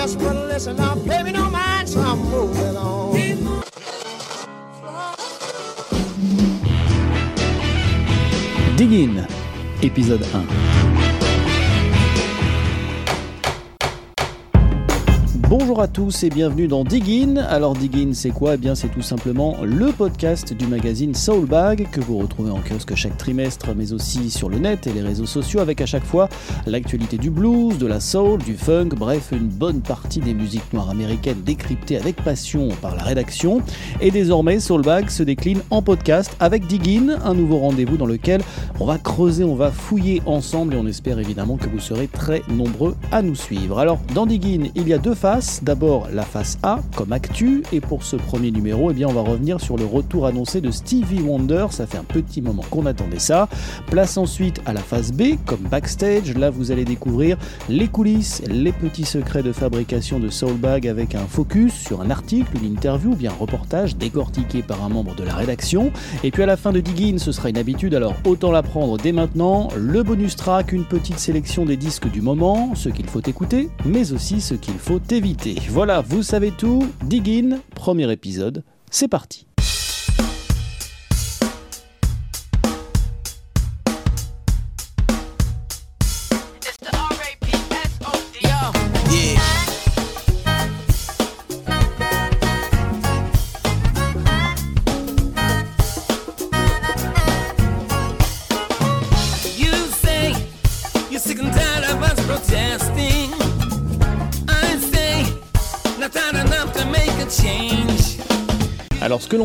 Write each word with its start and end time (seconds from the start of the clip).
desperate 0.00 0.48
listen. 0.48 0.76
Now, 0.76 0.94
me 0.94 1.30
no 1.30 1.50
mind, 1.50 1.86
so 1.86 2.00
I'm 2.00 2.18
moving 2.30 2.76
on. 2.76 3.10
Diggin, 8.76 9.26
épisode 9.82 10.24
1. 10.32 10.99
Bonjour 15.50 15.82
à 15.82 15.88
tous 15.88 16.22
et 16.22 16.30
bienvenue 16.30 16.68
dans 16.68 16.84
Diggin. 16.84 17.38
Alors 17.38 17.72
Diggin 17.72 18.10
c'est 18.12 18.30
quoi? 18.30 18.54
Eh 18.54 18.56
bien 18.56 18.76
c'est 18.76 18.86
tout 18.86 19.02
simplement 19.02 19.56
le 19.64 19.90
podcast 19.90 20.52
du 20.52 20.68
magazine 20.68 21.12
Soulbag 21.12 21.88
que 21.90 22.00
vous 22.00 22.18
retrouvez 22.18 22.52
en 22.52 22.60
kiosque 22.60 22.94
chaque 22.94 23.18
trimestre 23.18 23.70
mais 23.74 23.92
aussi 23.92 24.30
sur 24.30 24.48
le 24.48 24.60
net 24.60 24.86
et 24.86 24.92
les 24.92 25.00
réseaux 25.00 25.26
sociaux 25.26 25.58
avec 25.58 25.80
à 25.80 25.86
chaque 25.86 26.04
fois 26.04 26.28
l'actualité 26.68 27.18
du 27.18 27.30
blues, 27.30 27.78
de 27.78 27.88
la 27.88 27.98
soul, 27.98 28.38
du 28.38 28.54
funk, 28.54 28.90
bref 28.96 29.30
une 29.32 29.48
bonne 29.48 29.80
partie 29.80 30.20
des 30.20 30.34
musiques 30.34 30.72
noires 30.72 30.88
américaines 30.88 31.42
décryptées 31.44 31.96
avec 31.96 32.22
passion 32.22 32.68
par 32.80 32.94
la 32.94 33.02
rédaction. 33.02 33.60
Et 34.00 34.12
désormais 34.12 34.60
Soulbag 34.60 35.10
se 35.10 35.24
décline 35.24 35.62
en 35.70 35.82
podcast 35.82 36.30
avec 36.38 36.68
Diggin, 36.68 37.18
un 37.24 37.34
nouveau 37.34 37.58
rendez-vous 37.58 37.96
dans 37.96 38.06
lequel 38.06 38.40
on 38.78 38.84
va 38.84 38.98
creuser, 38.98 39.42
on 39.42 39.56
va 39.56 39.72
fouiller 39.72 40.22
ensemble 40.26 40.74
et 40.74 40.76
on 40.76 40.86
espère 40.86 41.18
évidemment 41.18 41.56
que 41.56 41.68
vous 41.68 41.80
serez 41.80 42.06
très 42.06 42.42
nombreux 42.48 42.94
à 43.10 43.20
nous 43.20 43.34
suivre. 43.34 43.80
Alors 43.80 43.98
dans 44.14 44.26
Diggin 44.26 44.68
il 44.76 44.88
y 44.88 44.92
a 44.94 44.98
deux 44.98 45.16
phases 45.16 45.39
D'abord 45.62 46.08
la 46.12 46.24
face 46.24 46.58
A 46.62 46.80
comme 46.94 47.12
actu 47.12 47.62
et 47.72 47.80
pour 47.80 48.02
ce 48.02 48.16
premier 48.16 48.50
numéro, 48.50 48.90
eh 48.90 48.94
bien 48.94 49.08
on 49.08 49.12
va 49.12 49.22
revenir 49.22 49.58
sur 49.58 49.78
le 49.78 49.86
retour 49.86 50.26
annoncé 50.26 50.60
de 50.60 50.70
Stevie 50.70 51.22
Wonder. 51.22 51.66
Ça 51.70 51.86
fait 51.86 51.96
un 51.96 52.04
petit 52.04 52.42
moment 52.42 52.62
qu'on 52.70 52.84
attendait 52.84 53.18
ça. 53.18 53.48
Place 53.86 54.18
ensuite 54.18 54.60
à 54.66 54.74
la 54.74 54.80
phase 54.80 55.12
B 55.12 55.36
comme 55.46 55.60
backstage. 55.60 56.36
Là 56.36 56.50
vous 56.50 56.72
allez 56.72 56.84
découvrir 56.84 57.38
les 57.70 57.88
coulisses, 57.88 58.42
les 58.48 58.72
petits 58.72 59.06
secrets 59.06 59.42
de 59.42 59.52
fabrication 59.52 60.20
de 60.20 60.28
Soulbag 60.28 60.86
avec 60.86 61.14
un 61.14 61.26
focus 61.26 61.72
sur 61.72 62.02
un 62.02 62.10
article, 62.10 62.58
une 62.62 62.72
interview, 62.72 63.14
bien 63.14 63.30
un 63.30 63.40
reportage 63.40 63.96
décortiqué 63.96 64.60
par 64.60 64.84
un 64.84 64.90
membre 64.90 65.14
de 65.14 65.24
la 65.24 65.34
rédaction. 65.34 65.90
Et 66.22 66.30
puis 66.30 66.42
à 66.42 66.46
la 66.46 66.58
fin 66.58 66.72
de 66.72 66.80
Diggin, 66.80 67.16
ce 67.16 67.32
sera 67.32 67.48
une 67.48 67.58
habitude, 67.58 67.94
alors 67.94 68.14
autant 68.26 68.50
l'apprendre 68.50 68.98
dès 68.98 69.12
maintenant. 69.12 69.68
Le 69.74 70.02
bonus 70.02 70.36
track, 70.36 70.72
une 70.72 70.84
petite 70.84 71.18
sélection 71.18 71.64
des 71.64 71.78
disques 71.78 72.10
du 72.10 72.20
moment, 72.20 72.74
ce 72.74 72.90
qu'il 72.90 73.06
faut 73.06 73.22
écouter, 73.26 73.70
mais 73.86 74.12
aussi 74.12 74.42
ce 74.42 74.52
qu'il 74.52 74.74
faut 74.74 75.00
éviter. 75.10 75.29
Voilà, 75.68 76.00
vous 76.00 76.22
savez 76.22 76.50
tout. 76.50 76.86
Dig 77.04 77.56
premier 77.74 78.10
épisode, 78.10 78.64
c'est 78.90 79.08
parti. 79.08 79.46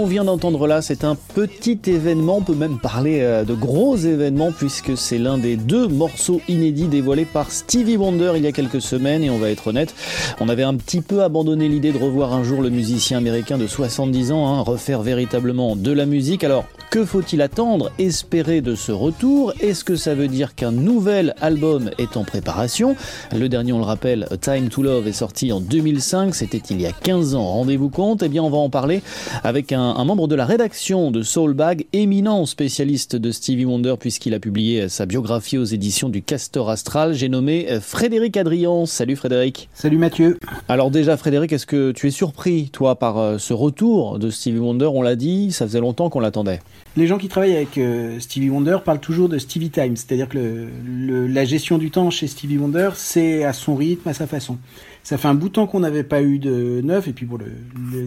L'on 0.06 0.12
vient 0.12 0.24
d'entendre 0.24 0.68
là, 0.68 0.84
c'est 0.84 1.04
un 1.04 1.16
petit 1.16 1.80
événement, 1.88 2.38
on 2.38 2.42
peut 2.42 2.54
même 2.54 2.78
parler 2.78 3.22
euh, 3.22 3.44
de 3.44 3.56
gros 3.56 3.98
événements 3.98 4.52
puisque 4.52 4.96
c'est 4.96 5.18
l'un 5.18 5.40
des 5.40 5.56
deux 5.56 5.88
morceaux 5.88 6.42
inédits 6.48 6.88
dévoilés 6.88 7.26
par 7.26 7.50
Stevie 7.50 7.98
Wonder 7.98 8.34
il 8.36 8.44
y 8.44 8.48
a 8.48 8.52
quelques 8.52 8.84
semaines. 8.84 9.24
Et 9.24 9.32
on 9.32 9.40
va 9.40 9.50
être 9.50 9.66
honnête, 9.66 9.96
on 10.40 10.48
avait 10.48 10.62
un 10.62 10.76
petit 10.76 11.02
peu 11.02 11.24
abandonné 11.24 11.68
l'idée 11.68 11.92
de 11.92 11.98
revoir 11.98 12.34
un 12.34 12.44
jour 12.44 12.62
le 12.62 12.70
musicien 12.70 13.18
américain 13.18 13.58
de 13.58 13.66
70 13.66 14.32
ans, 14.32 14.48
hein, 14.48 14.62
refaire 14.62 15.02
véritablement 15.02 15.76
de 15.76 15.92
la 15.92 16.06
musique. 16.06 16.44
Alors 16.44 16.66
que 16.92 17.04
faut-il 17.04 17.42
attendre, 17.42 17.92
espérer 17.98 18.62
de 18.62 18.76
ce 18.76 18.92
retour? 18.92 19.54
Est-ce 19.60 19.84
que 19.84 19.96
ça 19.96 20.14
veut 20.14 20.28
dire 20.28 20.54
qu'un 20.54 20.72
nouvel 20.72 21.34
album 21.42 21.90
est 21.98 22.16
en 22.16 22.24
préparation? 22.24 22.96
Le 23.36 23.50
dernier, 23.50 23.74
on 23.74 23.80
le 23.80 23.86
rappelle, 23.86 24.28
Time 24.40 24.70
to 24.70 24.84
Love 24.84 25.08
est 25.08 25.14
sorti 25.14 25.52
en 25.52 25.60
2005, 25.60 26.36
c'était 26.36 26.62
il 26.70 26.80
y 26.80 26.86
a 26.86 26.92
15 26.92 27.34
ans, 27.34 27.48
rendez-vous 27.48 27.90
compte? 27.90 28.22
Eh 28.22 28.30
bien 28.30 28.44
on 28.44 28.52
va 28.52 28.58
en 28.58 28.70
parler 28.70 29.02
avec 29.44 29.56
avec 29.56 29.72
un, 29.96 30.06
membre 30.06 30.28
de 30.28 30.36
la 30.36 30.46
rédaction 30.46 31.10
de 31.10 31.22
Soulbag, 31.22 31.86
éminent 31.94 32.46
spécialiste 32.46 33.16
de 33.16 33.32
Stevie 33.32 33.66
Wonder 33.66 33.96
puisqu'il 34.00 34.34
a 34.34 34.40
publié 34.40 34.90
sa 34.90 35.06
biographie 35.06 35.58
aux 35.58 35.64
éditions 35.64 36.10
du 36.10 36.22
Castor 36.22 36.70
Astral. 36.70 37.14
J'ai 37.14 37.30
nommé 37.30 37.68
euh, 37.72 37.80
Frédéric 37.80 38.38
Adrian. 38.38 38.86
Salut 38.86 39.16
Frédéric. 39.16 39.70
Salut 39.74 39.98
Mathieu. 39.98 40.38
Alors 40.68 40.92
déjà 40.92 41.18
Frédéric, 41.18 41.54
est-ce 41.54 41.66
que 41.66 41.92
tu 41.92 42.08
es 42.08 42.12
surpris 42.12 42.70
toi 42.70 42.96
par 42.96 43.18
euh, 43.18 43.38
ce 43.38 43.54
retour 43.54 44.20
de 44.20 44.30
Stevie 44.30 44.60
Wonder? 44.60 44.86
On 44.86 45.02
l'a 45.02 45.16
dit, 45.16 45.52
ça 45.52 45.66
faisait 45.66 45.80
longtemps 45.80 46.10
qu'on 46.10 46.20
l'attendait. 46.20 46.60
Les 46.98 47.08
gens 47.08 47.18
qui 47.18 47.28
travaillent 47.28 47.56
avec 47.56 47.78
euh, 47.78 48.20
Stevie 48.20 48.50
Wonder 48.50 48.78
parlent 48.84 49.00
toujours 49.00 49.30
de 49.30 49.38
Stevie 49.38 49.70
Time, 49.70 49.96
c'est-à-dire 49.96 50.30
que 50.30 50.68
la 50.88 51.46
gestion 51.46 51.78
du 51.78 51.92
temps 51.92 52.10
chez 52.10 52.28
Stevie 52.28 52.58
Wonder, 52.58 52.92
c'est 52.96 53.44
à 53.44 53.54
son 53.54 53.76
rythme, 53.76 54.08
à 54.10 54.14
sa 54.14 54.28
façon. 54.28 54.58
Ça 55.06 55.20
fait 55.20 55.28
un 55.28 55.36
bout 55.36 55.50
de 55.50 55.54
temps 55.54 55.68
qu'on 55.68 55.82
n'avait 55.82 56.04
pas 56.04 56.24
eu 56.24 56.40
de 56.40 56.82
neuf. 56.84 57.08
Et 57.08 57.14
puis 57.14 57.28
pour 57.28 57.38
le, 57.38 57.46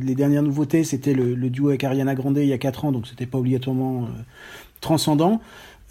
les 0.00 0.16
dernières 0.16 0.42
nouveautés, 0.42 0.82
c'était 0.82 1.14
le, 1.14 1.36
duo 1.48 1.68
avec 1.68 1.84
Ariana 1.84 2.16
Grande 2.16 2.38
il 2.38 2.46
y 2.46 2.52
a 2.52 2.58
4 2.58 2.86
ans, 2.86 2.92
donc 2.92 3.06
c'était 3.06 3.24
pas 3.24 3.38
obligatoirement 3.38 4.02
euh, 4.02 4.08
transcendant. 4.80 5.40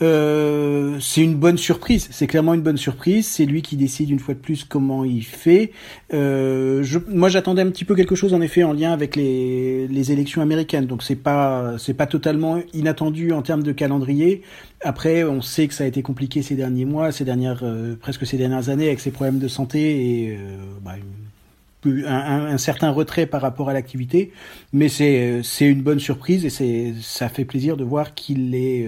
Euh, 0.02 1.00
c'est 1.00 1.22
une 1.22 1.35
bonne 1.35 1.58
surprise. 1.58 2.08
C'est 2.12 2.28
clairement 2.28 2.53
une 2.53 2.62
bonne 2.62 2.78
surprise. 2.78 3.28
C'est 3.28 3.46
lui 3.46 3.62
qui 3.62 3.78
décide 3.78 4.09
une 4.09 4.19
fois 4.19 4.35
de 4.35 4.40
plus 4.40 4.63
comment 4.63 5.03
il 5.03 5.24
fait. 5.24 5.72
Euh, 6.13 6.84
je, 6.84 7.00
moi, 7.09 7.30
j'attendais 7.30 7.62
un 7.62 7.69
petit 7.72 7.85
peu 7.85 7.96
quelque 7.96 8.16
chose 8.16 8.34
en 8.34 8.41
effet 8.41 8.63
en 8.63 8.74
lien 8.74 8.91
avec 8.91 9.16
les, 9.16 9.88
les 9.88 10.12
élections 10.12 10.41
américaines. 10.41 10.85
Donc 10.85 11.03
c'est 11.03 11.16
pas 11.16 11.78
c'est 11.78 11.96
pas 11.96 12.08
totalement 12.08 12.62
inattendu 12.74 13.31
en 13.31 13.41
termes 13.41 13.63
de 13.63 13.72
calendrier. 13.72 14.44
Après, 14.81 15.24
on 15.24 15.41
sait 15.41 15.68
que 15.68 15.74
ça 15.74 15.84
a 15.85 15.88
été 15.88 16.03
compliqué 16.03 16.44
ces 16.44 16.56
derniers 16.56 16.85
mois, 16.85 17.12
ces 17.12 17.25
dernières 17.25 17.62
euh, 17.64 17.96
presque 18.00 18.25
ces 18.28 18.38
dernières 18.38 18.69
années 18.69 18.88
avec 18.88 19.00
ses 19.00 19.12
problèmes 19.12 19.40
de 19.40 19.47
santé 19.47 19.79
et 20.25 20.38
euh, 20.38 20.58
bah, 20.84 20.94
un, 21.85 22.47
un, 22.47 22.58
certain 22.58 22.91
retrait 22.91 23.25
par 23.25 23.41
rapport 23.41 23.69
à 23.69 23.74
l'activité, 23.74 24.31
mais 24.74 24.90
c'est 24.90 25.41
c'est 25.44 25.66
une 25.68 25.81
bonne 25.81 26.00
surprise 26.00 26.46
et 26.46 26.50
c'est 26.50 26.94
ça 27.02 27.29
fait 27.29 27.46
plaisir 27.46 27.78
de 27.78 27.84
voir 27.84 28.14
qu'il 28.14 28.53
est 28.56 28.88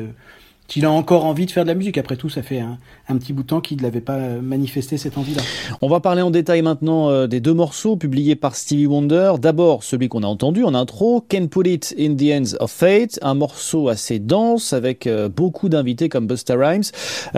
qu'il 0.69 0.85
a 0.85 0.91
encore 0.91 1.25
envie 1.25 1.47
de 1.47 1.51
faire 1.51 1.63
de 1.63 1.69
la 1.69 1.75
musique. 1.75 1.97
Après 1.97 2.15
tout, 2.15 2.29
ça 2.29 2.43
fait 2.43 2.61
un, 2.61 3.17
petit 3.17 3.33
bout 3.33 3.41
de 3.41 3.47
temps 3.47 3.59
qu'il 3.59 3.77
ne 3.77 3.81
l'avait 3.81 3.99
pas 3.99 4.15
euh, 4.15 4.41
manifesté 4.41 4.97
cette 4.97 5.17
envie-là. 5.17 5.41
On 5.81 5.89
va 5.89 5.99
parler 5.99 6.21
en 6.21 6.29
détail 6.29 6.61
maintenant 6.61 7.09
euh, 7.09 7.27
des 7.27 7.41
deux 7.41 7.55
morceaux 7.55 7.97
publiés 7.97 8.35
par 8.35 8.55
Stevie 8.55 8.85
Wonder. 8.85 9.33
D'abord, 9.41 9.83
celui 9.83 10.07
qu'on 10.07 10.23
a 10.23 10.27
entendu 10.27 10.63
en 10.63 10.75
intro, 10.75 11.25
Can 11.29 11.47
Put 11.47 11.67
It 11.67 11.95
in 11.99 12.15
the 12.15 12.31
Hands 12.31 12.55
of 12.59 12.71
Fate, 12.71 13.19
un 13.23 13.33
morceau 13.33 13.89
assez 13.89 14.19
dense 14.19 14.71
avec 14.71 15.07
euh, 15.07 15.27
beaucoup 15.27 15.69
d'invités 15.69 16.07
comme 16.07 16.27
Busta 16.27 16.55
Rhymes. 16.55 16.83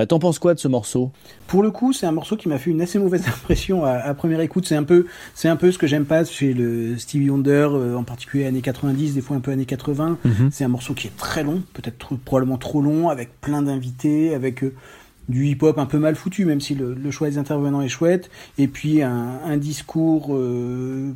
T'en 0.09 0.19
penses 0.19 0.37
quoi 0.37 0.53
de 0.53 0.59
ce 0.59 0.67
morceau? 0.67 1.11
Pour 1.51 1.63
le 1.63 1.71
coup, 1.71 1.91
c'est 1.91 2.05
un 2.05 2.13
morceau 2.13 2.37
qui 2.37 2.47
m'a 2.47 2.57
fait 2.57 2.71
une 2.71 2.81
assez 2.81 2.97
mauvaise 2.97 3.27
impression 3.27 3.83
à, 3.83 4.13
première 4.13 4.39
écoute. 4.39 4.65
C'est 4.65 4.77
un 4.77 4.83
peu, 4.83 5.05
c'est 5.35 5.49
un 5.49 5.57
peu 5.57 5.69
ce 5.73 5.77
que 5.77 5.85
j'aime 5.85 6.05
pas 6.05 6.23
chez 6.23 6.53
le 6.53 6.97
Stevie 6.97 7.29
Wonder, 7.29 7.67
en 7.93 8.03
particulier 8.03 8.45
années 8.45 8.61
90, 8.61 9.15
des 9.15 9.19
fois 9.19 9.35
un 9.35 9.41
peu 9.41 9.51
années 9.51 9.65
80. 9.65 10.17
Mhm. 10.23 10.49
C'est 10.49 10.63
un 10.63 10.69
morceau 10.69 10.93
qui 10.93 11.07
est 11.07 11.17
très 11.17 11.43
long, 11.43 11.61
peut-être 11.73 12.15
probablement 12.23 12.57
trop 12.57 12.81
long, 12.81 13.09
avec 13.09 13.41
plein 13.41 13.61
d'invités, 13.63 14.33
avec 14.33 14.63
du 15.27 15.45
hip-hop 15.47 15.77
un 15.77 15.85
peu 15.85 15.97
mal 15.97 16.15
foutu, 16.15 16.45
même 16.45 16.61
si 16.61 16.73
le, 16.73 17.11
choix 17.11 17.29
des 17.29 17.37
intervenants 17.37 17.81
est 17.81 17.89
chouette, 17.89 18.29
et 18.57 18.69
puis 18.69 19.01
un, 19.01 19.57
discours 19.57 20.29
euh, 20.31 21.11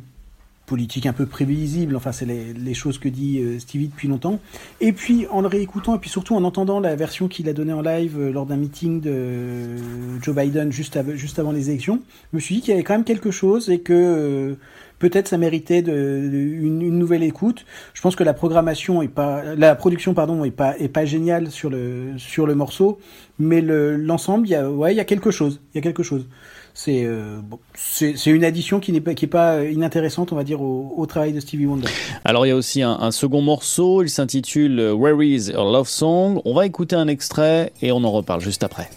politique 0.66 1.06
un 1.06 1.12
peu 1.12 1.26
prévisible, 1.26 1.96
enfin 1.96 2.12
c'est 2.12 2.26
les, 2.26 2.74
choses 2.74 2.98
que 2.98 3.08
dit 3.08 3.38
euh, 3.40 3.58
Stevie 3.58 3.88
depuis 3.88 4.08
longtemps. 4.08 4.40
Et 4.80 4.92
puis 4.92 5.26
en 5.30 5.40
le 5.40 5.46
réécoutant, 5.46 5.94
et 5.94 5.98
puis 5.98 6.10
surtout 6.10 6.34
en 6.34 6.44
entendant 6.44 6.80
la 6.80 6.96
version 6.96 7.28
qu'il 7.28 7.48
a 7.48 7.52
donnée 7.52 7.72
en 7.72 7.82
live 7.82 8.16
euh, 8.18 8.32
lors 8.32 8.46
d'un 8.46 8.56
meeting 8.56 9.00
de 9.00 9.76
Joe 10.20 10.34
Biden 10.34 10.72
juste, 10.72 10.98
juste 11.14 11.38
avant 11.38 11.52
les 11.52 11.70
élections, 11.70 12.02
je 12.32 12.36
me 12.36 12.40
suis 12.40 12.56
dit 12.56 12.60
qu'il 12.60 12.70
y 12.70 12.74
avait 12.74 12.82
quand 12.82 12.94
même 12.94 13.04
quelque 13.04 13.30
chose 13.30 13.70
et 13.70 13.80
que 13.80 14.56
peut-être 14.98 15.28
ça 15.28 15.38
méritait 15.38 15.82
de, 15.82 15.92
une, 15.92 16.82
une, 16.82 16.98
nouvelle 16.98 17.22
écoute. 17.22 17.64
Je 17.94 18.00
pense 18.02 18.16
que 18.16 18.24
la 18.24 18.34
programmation 18.34 19.02
est 19.02 19.08
pas, 19.08 19.54
la 19.54 19.74
production 19.74 20.14
pardon 20.14 20.44
est 20.44 20.50
pas 20.50 20.76
est 20.78 20.88
pas 20.88 21.04
géniale 21.04 21.50
sur 21.50 21.70
le 21.70 22.12
sur 22.18 22.46
le 22.46 22.54
morceau, 22.54 22.98
mais 23.38 23.60
l'ensemble, 23.60 24.48
y 24.48 24.54
a 24.54 24.70
ouais 24.70 24.94
il 24.94 24.96
y 24.96 25.00
a 25.00 25.04
quelque 25.04 25.30
chose, 25.30 25.60
il 25.72 25.78
y 25.78 25.80
a 25.80 25.82
quelque 25.82 26.02
chose. 26.02 26.26
C'est 26.78 27.04
euh, 27.06 27.40
bon, 27.42 27.58
c'est 27.74 28.12
une 28.26 28.44
addition 28.44 28.80
qui 28.80 28.92
n'est 28.92 29.00
pas 29.00 29.14
qui 29.14 29.24
est 29.24 29.28
pas 29.28 29.64
inintéressante, 29.64 30.32
on 30.32 30.36
va 30.36 30.44
dire 30.44 30.60
au, 30.60 31.06
travail 31.06 31.32
de 31.32 31.40
Stevie 31.40 31.64
Wonder. 31.64 31.88
Alors 32.26 32.44
il 32.44 32.50
y 32.50 32.52
a 32.52 32.56
aussi 32.56 32.82
un, 32.82 32.90
un 33.00 33.12
second 33.12 33.40
morceau, 33.40 34.02
il 34.02 34.10
s'intitule 34.10 34.92
Where 34.92 35.22
Is 35.22 35.52
a 35.52 35.64
Love 35.64 35.88
Song. 35.88 36.42
On 36.44 36.52
va 36.52 36.66
écouter 36.66 36.94
un 36.94 37.08
extrait 37.08 37.72
et 37.80 37.92
on 37.92 38.04
en 38.04 38.12
reparle 38.12 38.42
juste 38.42 38.62
après. 38.62 38.90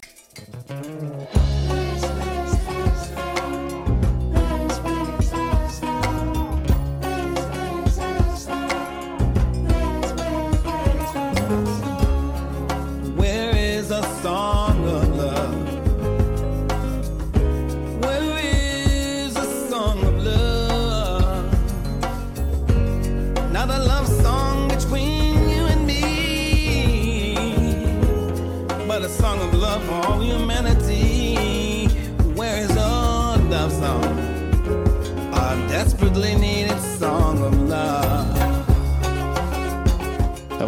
Desperately 35.68 36.34
needed 36.36 36.78
song 36.98 37.42
of 37.42 37.68
love. 37.68 38.40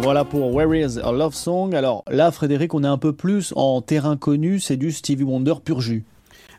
Voilà 0.03 0.25
pour 0.25 0.53
Where 0.53 0.75
is 0.75 0.99
a 0.99 1.13
Love 1.13 1.33
Song. 1.33 1.73
Alors 1.73 2.03
là, 2.09 2.29
Frédéric, 2.31 2.73
on 2.73 2.83
est 2.83 2.87
un 2.87 2.97
peu 2.97 3.13
plus 3.13 3.53
en 3.55 3.81
terrain 3.81 4.17
connu, 4.17 4.59
c'est 4.59 4.75
du 4.75 4.91
Stevie 4.91 5.23
Wonder 5.23 5.53
pur 5.63 5.79
jus. 5.79 6.03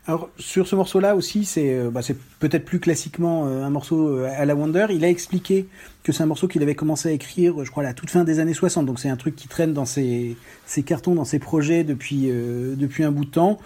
Alors 0.07 0.29
sur 0.39 0.67
ce 0.67 0.75
morceau-là 0.75 1.15
aussi, 1.15 1.45
c'est 1.45 1.73
euh, 1.73 1.91
bah, 1.91 2.01
c'est 2.01 2.17
peut-être 2.39 2.65
plus 2.65 2.79
classiquement 2.79 3.45
euh, 3.45 3.63
un 3.63 3.69
morceau 3.69 4.09
euh, 4.09 4.29
à 4.35 4.45
la 4.45 4.55
Wonder. 4.55 4.87
Il 4.89 5.05
a 5.05 5.09
expliqué 5.09 5.67
que 6.01 6.11
c'est 6.11 6.23
un 6.23 6.27
morceau 6.27 6.47
qu'il 6.47 6.63
avait 6.63 6.73
commencé 6.73 7.09
à 7.09 7.11
écrire, 7.11 7.63
je 7.63 7.69
crois, 7.69 7.83
à 7.83 7.87
la 7.87 7.93
toute 7.93 8.09
fin 8.09 8.23
des 8.23 8.39
années 8.39 8.53
60. 8.53 8.85
Donc 8.85 8.99
c'est 8.99 9.09
un 9.09 9.15
truc 9.15 9.35
qui 9.35 9.47
traîne 9.47 9.73
dans 9.73 9.85
ses, 9.85 10.37
ses 10.65 10.81
cartons, 10.81 11.13
dans 11.13 11.25
ses 11.25 11.37
projets 11.37 11.83
depuis, 11.83 12.27
depuis 12.27 13.03
un 13.03 13.11
bout 13.11 13.25
de 13.25 13.31
temps. 13.31 13.59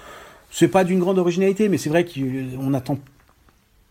C'est 0.52 0.68
pas 0.68 0.84
d'une 0.84 1.00
grande 1.00 1.20
originalité, 1.20 1.70
mais 1.70 1.78
c'est 1.78 1.90
vrai 1.90 2.06
qu'on 2.06 2.74
attend 2.74 2.98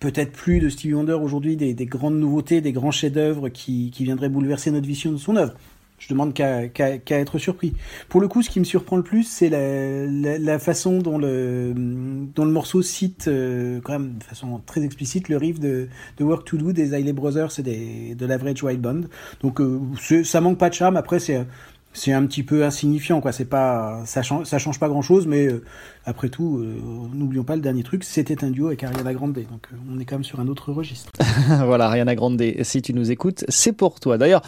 peut-être 0.00 0.32
plus 0.32 0.60
de 0.60 0.68
Stevie 0.68 0.94
Wonder 0.94 1.14
aujourd'hui 1.14 1.56
des, 1.56 1.74
des, 1.74 1.86
grandes 1.86 2.18
nouveautés, 2.18 2.60
des 2.60 2.72
grands 2.72 2.90
chefs-d'œuvre 2.90 3.48
qui, 3.48 3.90
qui 3.90 4.04
viendraient 4.04 4.28
bouleverser 4.28 4.70
notre 4.70 4.86
vision 4.86 5.12
de 5.12 5.16
son 5.16 5.36
œuvre. 5.36 5.54
Je 5.98 6.08
demande 6.08 6.32
qu'à 6.32 6.68
qu'à 6.68 7.18
être 7.18 7.38
surpris. 7.38 7.72
Pour 8.08 8.20
le 8.20 8.28
coup, 8.28 8.42
ce 8.42 8.50
qui 8.50 8.60
me 8.60 8.64
surprend 8.64 8.96
le 8.96 9.02
plus, 9.02 9.24
c'est 9.24 9.48
la, 9.48 10.06
la, 10.06 10.38
la, 10.38 10.58
façon 10.60 10.98
dont 10.98 11.18
le, 11.18 11.72
dont 11.76 12.44
le 12.44 12.52
morceau 12.52 12.82
cite, 12.82 13.26
euh, 13.26 13.80
quand 13.82 13.94
même 13.94 14.18
de 14.18 14.22
façon 14.22 14.60
très 14.64 14.84
explicite, 14.84 15.28
le 15.28 15.36
riff 15.36 15.58
de, 15.58 15.88
de 16.18 16.24
Work 16.24 16.46
to 16.46 16.56
Do 16.56 16.72
des 16.72 16.94
Hailey 16.94 17.12
Brothers 17.12 17.58
et 17.58 17.62
des, 17.62 18.14
de 18.14 18.26
l'Average 18.26 18.62
White 18.62 18.80
Band. 18.80 19.00
Donc 19.40 19.60
euh, 19.60 19.80
ça 20.22 20.40
manque 20.40 20.58
pas 20.58 20.68
de 20.68 20.74
charme. 20.74 20.96
Après, 20.96 21.18
c'est 21.18 21.44
c'est 21.92 22.12
un 22.12 22.24
petit 22.26 22.42
peu 22.42 22.64
insignifiant 22.64 23.20
quoi. 23.20 23.32
C'est 23.32 23.44
pas 23.44 24.02
ça 24.04 24.22
change 24.22 24.46
change 24.58 24.78
pas 24.78 24.88
grand 24.88 25.02
chose 25.02 25.26
mais 25.26 25.46
euh, 25.46 25.64
après 26.04 26.28
tout 26.28 26.58
euh, 26.58 26.76
n'oublions 27.12 27.44
pas 27.44 27.56
le 27.56 27.62
dernier 27.62 27.82
truc 27.82 28.04
c'était 28.04 28.44
un 28.44 28.50
duo 28.50 28.68
avec 28.68 28.82
Ariana 28.84 29.14
Grande 29.14 29.32
donc 29.32 29.68
euh, 29.72 29.76
on 29.92 29.98
est 29.98 30.04
quand 30.04 30.16
même 30.16 30.24
sur 30.24 30.40
un 30.40 30.48
autre 30.48 30.72
registre. 30.72 31.10
Voilà 31.66 31.86
Ariana 31.86 32.14
Grande 32.14 32.42
si 32.62 32.82
tu 32.82 32.92
nous 32.94 33.10
écoutes 33.10 33.44
c'est 33.48 33.72
pour 33.72 34.00
toi. 34.00 34.18
D'ailleurs 34.18 34.42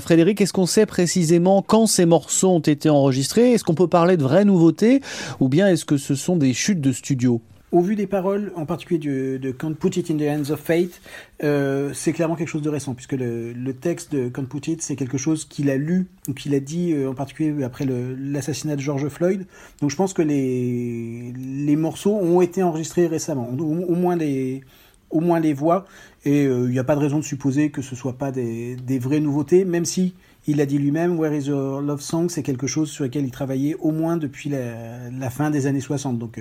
Frédéric 0.00 0.40
est-ce 0.40 0.52
qu'on 0.52 0.66
sait 0.66 0.86
précisément 0.86 1.62
quand 1.62 1.86
ces 1.86 2.06
morceaux 2.06 2.50
ont 2.50 2.60
été 2.60 2.88
enregistrés? 2.88 3.52
Est-ce 3.52 3.64
qu'on 3.64 3.74
peut 3.74 3.88
parler 3.88 4.16
de 4.16 4.22
vraies 4.22 4.44
nouveautés? 4.44 5.00
Ou 5.40 5.48
bien 5.48 5.68
est-ce 5.68 5.84
que 5.84 5.96
ce 5.96 6.14
sont 6.14 6.36
des 6.36 6.54
chutes 6.54 6.80
de 6.80 6.92
studio? 6.92 7.40
Au 7.72 7.80
vu 7.80 7.96
des 7.96 8.06
paroles, 8.06 8.52
en 8.54 8.64
particulier 8.64 9.38
de 9.38 9.50
Can't 9.50 9.74
Put 9.74 9.98
It 9.98 10.10
in 10.10 10.16
the 10.16 10.22
Hands 10.22 10.52
of 10.52 10.60
Fate, 10.60 11.00
euh, 11.42 11.90
c'est 11.92 12.12
clairement 12.12 12.36
quelque 12.36 12.48
chose 12.48 12.62
de 12.62 12.70
récent, 12.70 12.94
puisque 12.94 13.12
le, 13.12 13.72
texte 13.72 14.12
de 14.12 14.28
Can't 14.28 14.46
Put 14.46 14.70
It, 14.70 14.82
c'est 14.82 14.94
quelque 14.96 15.18
chose 15.18 15.44
qu'il 15.44 15.68
a 15.70 15.76
lu 15.76 16.06
ou 16.28 16.32
qu'il 16.32 16.54
a 16.54 16.60
dit, 16.60 16.92
euh, 16.92 17.10
en 17.10 17.14
particulier 17.14 17.64
après 17.64 17.84
l'assassinat 17.84 18.76
de 18.76 18.80
George 18.80 19.08
Floyd. 19.08 19.46
Donc 19.80 19.90
je 19.90 19.96
pense 19.96 20.12
que 20.12 20.22
les, 20.22 21.32
les 21.36 21.76
morceaux 21.76 22.14
ont 22.14 22.40
été 22.40 22.62
enregistrés 22.62 23.08
récemment, 23.08 23.48
au, 23.50 23.94
moins 23.94 24.16
les 24.16 24.62
au 25.10 25.20
moins 25.20 25.38
les 25.38 25.52
voix, 25.52 25.86
et 26.24 26.42
il 26.42 26.48
euh, 26.48 26.68
n'y 26.68 26.80
a 26.80 26.84
pas 26.84 26.96
de 26.96 27.00
raison 27.00 27.18
de 27.18 27.24
supposer 27.24 27.70
que 27.70 27.80
ce 27.80 27.94
soit 27.94 28.18
pas 28.18 28.32
des, 28.32 28.74
des 28.74 28.98
vraies 28.98 29.20
nouveautés, 29.20 29.64
même 29.64 29.84
si 29.84 30.14
il 30.48 30.60
a 30.60 30.66
dit 30.66 30.78
lui-même, 30.78 31.18
Where 31.18 31.34
is 31.34 31.46
Your 31.46 31.80
Love 31.80 32.00
Song, 32.00 32.28
c'est 32.28 32.42
quelque 32.42 32.66
chose 32.66 32.90
sur 32.90 33.04
lequel 33.04 33.24
il 33.24 33.30
travaillait 33.30 33.76
au 33.80 33.90
moins 33.90 34.16
depuis 34.16 34.48
la, 34.48 35.10
la 35.10 35.30
fin 35.30 35.50
des 35.50 35.66
années 35.66 35.80
60. 35.80 36.18
Donc 36.18 36.40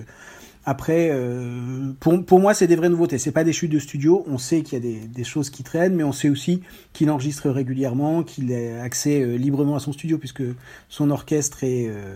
après, 0.65 1.09
euh, 1.11 1.93
pour, 1.99 2.39
moi, 2.39 2.55
c'est 2.55 2.65
des 2.65 2.75
vraies 2.75 2.89
nouveautés. 2.89 3.19
C'est 3.19 3.31
pas 3.31 3.43
des 3.43 3.53
chutes 3.53 3.71
de 3.71 3.77
studio. 3.77 4.23
On 4.27 4.39
sait 4.39 4.63
qu'il 4.63 4.83
y 4.83 4.97
a 4.97 5.07
des, 5.07 5.23
choses 5.23 5.51
qui 5.51 5.63
traînent, 5.63 5.95
mais 5.95 6.03
on 6.03 6.11
sait 6.11 6.29
aussi 6.29 6.61
qu'il 6.91 7.11
enregistre 7.11 7.49
régulièrement, 7.51 8.23
qu'il 8.23 8.51
a 8.51 8.81
accès 8.81 9.21
euh, 9.21 9.37
librement 9.37 9.75
à 9.75 9.79
son 9.79 9.93
studio, 9.93 10.17
puisque 10.17 10.43
son 10.89 11.11
orchestre 11.11 11.63
est 11.63 11.87
euh, 11.87 12.15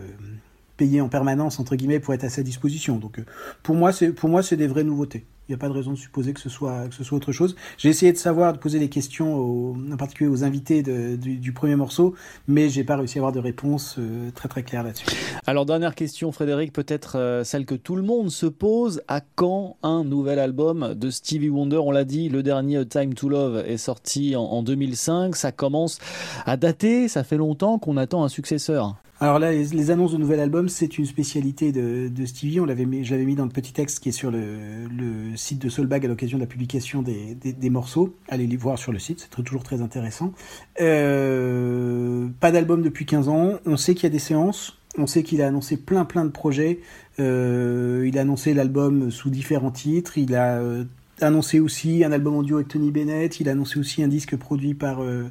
payé 0.77 0.99
en 0.99 1.09
permanence 1.09 1.59
entre 1.59 1.75
guillemets 1.75 1.99
pour 1.99 2.13
être 2.15 2.23
à 2.23 2.29
sa 2.29 2.41
disposition. 2.41 2.97
Donc, 2.97 3.21
pour 3.61 3.75
moi, 3.75 3.91
c'est 3.91 4.57
des 4.57 4.67
vraies 4.67 4.83
nouveautés. 4.83 5.25
Il 5.49 5.53
n'y 5.53 5.55
a 5.55 5.57
pas 5.57 5.67
de 5.67 5.73
raison 5.73 5.93
de 5.93 5.97
supposer 5.97 6.33
que 6.33 6.39
ce 6.39 6.47
soit, 6.47 6.83
autre 7.11 7.31
chose. 7.31 7.55
J'ai 7.79 7.89
essayé 7.89 8.11
de 8.11 8.19
savoir, 8.19 8.53
de 8.53 8.59
poser 8.59 8.77
des 8.77 8.87
questions, 8.87 9.71
en 9.71 9.97
particulier 9.97 10.29
aux 10.29 10.43
invités 10.43 10.83
du, 10.83 11.53
premier 11.53 11.75
morceau, 11.75 12.13
mais 12.47 12.69
j'ai 12.69 12.83
pas 12.83 12.95
réussi 12.95 13.17
à 13.17 13.21
avoir 13.21 13.31
de 13.31 13.39
réponse 13.39 13.95
euh, 13.97 14.29
très 14.35 14.47
très 14.47 14.61
claire 14.61 14.83
là-dessus. 14.83 15.07
Alors, 15.47 15.65
dernière 15.65 15.95
question, 15.95 16.31
Frédéric, 16.31 16.71
peut-être 16.71 17.17
euh, 17.17 17.43
celle 17.43 17.65
que 17.65 17.73
tout 17.73 17.95
le 17.95 18.03
monde 18.03 18.29
se 18.29 18.45
pose. 18.45 19.01
À 19.07 19.21
quand 19.21 19.77
un 19.81 20.03
nouvel 20.03 20.37
album 20.37 20.93
de 20.93 21.09
Stevie 21.09 21.49
Wonder? 21.49 21.77
On 21.77 21.89
l'a 21.89 22.05
dit, 22.05 22.29
le 22.29 22.43
dernier 22.43 22.85
Time 22.85 23.15
to 23.15 23.27
Love 23.27 23.63
est 23.65 23.77
sorti 23.77 24.35
en 24.35 24.61
2005. 24.61 25.35
Ça 25.35 25.51
commence 25.51 25.97
à 26.45 26.57
dater. 26.57 27.07
Ça 27.07 27.23
fait 27.23 27.37
longtemps 27.37 27.79
qu'on 27.79 27.97
attend 27.97 28.23
un 28.23 28.29
successeur. 28.29 28.97
Alors 29.21 29.37
là, 29.37 29.51
les, 29.51 29.91
annonces 29.91 30.13
de 30.13 30.17
nouvel 30.17 30.39
album, 30.39 30.69
c'est 30.69 30.97
une 30.97 31.05
spécialité 31.05 31.73
de, 31.73 32.25
Stevie. 32.25 32.61
On 32.61 32.65
l'avait 32.65 32.87
je 33.03 33.11
l'avais 33.11 33.25
mis 33.25 33.35
dans 33.35 33.43
le 33.43 33.51
petit 33.51 33.73
texte 33.73 33.99
qui 33.99 34.09
est 34.09 34.13
sur 34.13 34.31
le, 34.31 35.35
site 35.35 35.59
de 35.59 35.67
Soulbag 35.67 36.05
à 36.05 36.07
l'occasion 36.07 36.37
de 36.37 36.43
la 36.43 36.47
publication 36.47 37.01
des, 37.01 37.69
morceaux. 37.69 38.15
Allez 38.29 38.47
les 38.47 38.55
voir 38.55 38.79
sur 38.79 38.93
le 38.93 38.99
site, 38.99 39.27
c'est 39.29 39.43
toujours 39.43 39.63
très 39.63 39.81
intéressant. 39.81 40.33
Euh, 40.79 42.27
pas 42.39 42.51
d'album 42.51 42.81
depuis 42.81 43.05
15 43.05 43.27
ans. 43.27 43.59
On 43.65 43.75
sait 43.75 43.93
qu'il 43.93 44.03
y 44.03 44.07
a 44.07 44.09
des 44.09 44.19
séances. 44.19 44.77
On 44.97 45.05
sait 45.05 45.23
qu'il 45.23 45.41
a 45.41 45.47
annoncé 45.47 45.75
plein 45.75 46.05
plein 46.05 46.23
de 46.23 46.31
projets. 46.31 46.79
Euh, 47.19 48.05
il 48.07 48.17
a 48.17 48.21
annoncé 48.21 48.53
l'album 48.53 49.11
sous 49.11 49.29
différents 49.29 49.71
titres. 49.71 50.17
Il 50.17 50.33
a 50.33 50.59
euh, 50.59 50.85
annoncé 51.21 51.59
aussi 51.59 52.03
un 52.03 52.11
album 52.11 52.35
en 52.35 52.43
duo 52.43 52.57
avec 52.57 52.67
Tony 52.67 52.91
Bennett. 52.91 53.39
Il 53.39 53.49
a 53.49 53.53
annoncé 53.53 53.79
aussi 53.79 54.03
un 54.03 54.07
disque 54.07 54.35
produit 54.35 54.73
par 54.73 55.01
euh, 55.01 55.25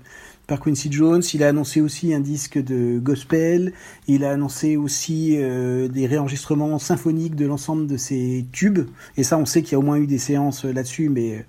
Quincy 0.48 0.90
Jones. 0.90 1.22
Il 1.34 1.42
a 1.42 1.48
annoncé 1.48 1.80
aussi 1.80 2.14
un 2.14 2.20
disque 2.20 2.58
de 2.58 2.98
gospel. 2.98 3.72
Il 4.06 4.24
a 4.24 4.32
annoncé 4.32 4.76
aussi 4.76 5.36
euh, 5.38 5.88
des 5.88 6.06
réenregistrements 6.06 6.78
symphoniques 6.78 7.36
de 7.36 7.46
l'ensemble 7.46 7.86
de 7.86 7.96
ses 7.96 8.46
tubes. 8.52 8.88
Et 9.16 9.22
ça, 9.22 9.38
on 9.38 9.44
sait 9.44 9.62
qu'il 9.62 9.72
y 9.72 9.74
a 9.76 9.78
au 9.78 9.82
moins 9.82 9.98
eu 9.98 10.06
des 10.06 10.18
séances 10.18 10.64
là-dessus, 10.64 11.08
mais 11.08 11.44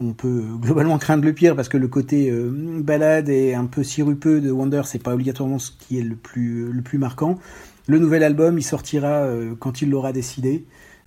on 0.00 0.12
peut 0.12 0.44
globalement 0.60 0.98
craindre 0.98 1.24
le 1.24 1.32
pire 1.32 1.56
parce 1.56 1.68
que 1.68 1.76
le 1.76 1.88
côté 1.88 2.30
euh, 2.30 2.50
balade 2.80 3.28
et 3.28 3.54
un 3.54 3.66
peu 3.66 3.82
sirupeux 3.82 4.40
de 4.40 4.50
Wonder, 4.50 4.82
c'est 4.84 5.02
pas 5.02 5.14
obligatoirement 5.14 5.58
ce 5.58 5.70
qui 5.78 5.98
est 5.98 6.02
le 6.02 6.16
plus 6.16 6.72
le 6.72 6.82
plus 6.82 6.98
marquant. 6.98 7.38
Le 7.88 7.98
nouvel 7.98 8.22
album, 8.22 8.58
il 8.58 8.62
sortira 8.62 9.24
euh, 9.24 9.54
quand 9.58 9.82
il 9.82 9.90
l'aura 9.90 10.12
décidé. 10.12 10.64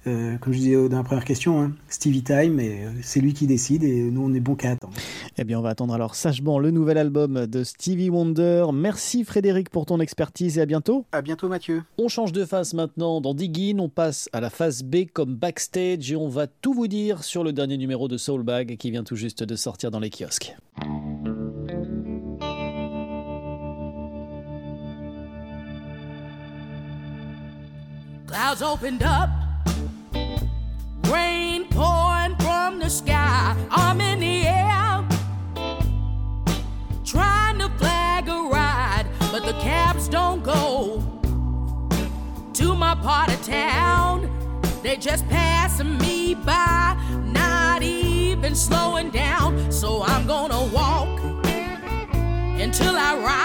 Euh, 0.08 0.38
comme 0.38 0.54
je 0.54 0.60
disais 0.60 0.90
dans 0.90 0.98
la 0.98 1.04
première 1.04 1.26
question, 1.26 1.62
hein, 1.62 1.72
Stevie 1.88 2.24
Time, 2.24 2.60
et 2.60 2.86
euh, 2.86 2.90
c'est 3.02 3.20
lui 3.22 3.34
qui 3.34 3.48
décide 3.48 3.84
et 3.84 4.04
nous 4.04 4.22
on 4.22 4.34
est 4.36 4.40
bon 4.40 4.54
qu'à 4.54 4.72
attendre. 4.72 4.94
Eh 5.38 5.44
bien 5.44 5.58
on 5.58 5.64
va 5.64 5.70
attendre 5.70 5.96
alors 5.96 6.14
sagement 6.14 6.60
le 6.60 6.70
nouvel 6.70 7.00
album 7.00 7.48
de 7.48 7.64
Stevie 7.64 8.12
Wonder. 8.12 8.68
Merci 8.72 9.24
Frédéric 9.24 9.70
pour 9.70 9.88
ton 9.88 10.00
expertise 10.00 10.60
et 10.60 10.62
à 10.62 10.68
bientôt. 10.68 11.06
À 11.12 11.24
bientôt 11.24 11.50
Mathieu. 11.50 11.82
On 11.98 12.08
change 12.08 12.32
de 12.34 12.46
face 12.46 12.76
maintenant 12.76 13.20
dans 13.20 13.34
Diggin, 13.34 13.80
on 13.80 13.90
passe 13.90 14.30
à 14.32 14.42
la 14.42 14.52
phase 14.52 14.84
B 14.84 15.06
comme 15.12 15.36
backstage 15.36 16.12
et 16.12 16.16
on 16.16 16.30
va 16.30 16.46
tout 16.46 16.74
vous 16.74 16.88
dire 16.88 17.24
sur 17.24 17.44
le 17.44 17.52
dernier 17.52 17.78
numéro 17.78 18.08
de 18.08 18.18
Soulbag 18.18 18.78
qui 18.78 18.92
vient 18.92 19.04
tout 19.04 19.16
juste 19.16 19.44
de 19.44 19.56
sortir 19.56 19.90
dans 19.90 20.00
les 20.00 20.12
kiosques. 20.12 20.56
Clouds 28.28 28.62
opened 28.62 29.02
up 29.02 29.45
rain 31.12 31.66
pouring 31.70 32.36
from 32.38 32.80
the 32.80 32.90
sky. 32.90 33.56
I'm 33.70 34.02
in 34.02 34.20
the 34.20 34.48
air, 34.48 35.06
trying 37.04 37.60
to 37.60 37.70
flag 37.78 38.28
a 38.28 38.50
ride, 38.52 39.06
but 39.32 39.46
the 39.46 39.54
cabs 39.54 40.08
don't 40.08 40.44
go 40.44 41.04
to 42.54 42.76
my 42.76 42.96
part 42.96 43.30
of 43.34 43.42
town. 43.46 44.30
They 44.84 44.98
just 44.98 45.28
passing 45.30 45.98
me 45.98 46.36
by, 46.36 46.96
not 47.26 47.82
even 47.82 48.56
slowing 48.56 49.10
down. 49.10 49.72
So 49.72 50.04
I'm 50.04 50.28
gonna 50.28 50.64
walk 50.74 51.20
until 52.60 52.96
I 52.96 53.18
ride. 53.18 53.45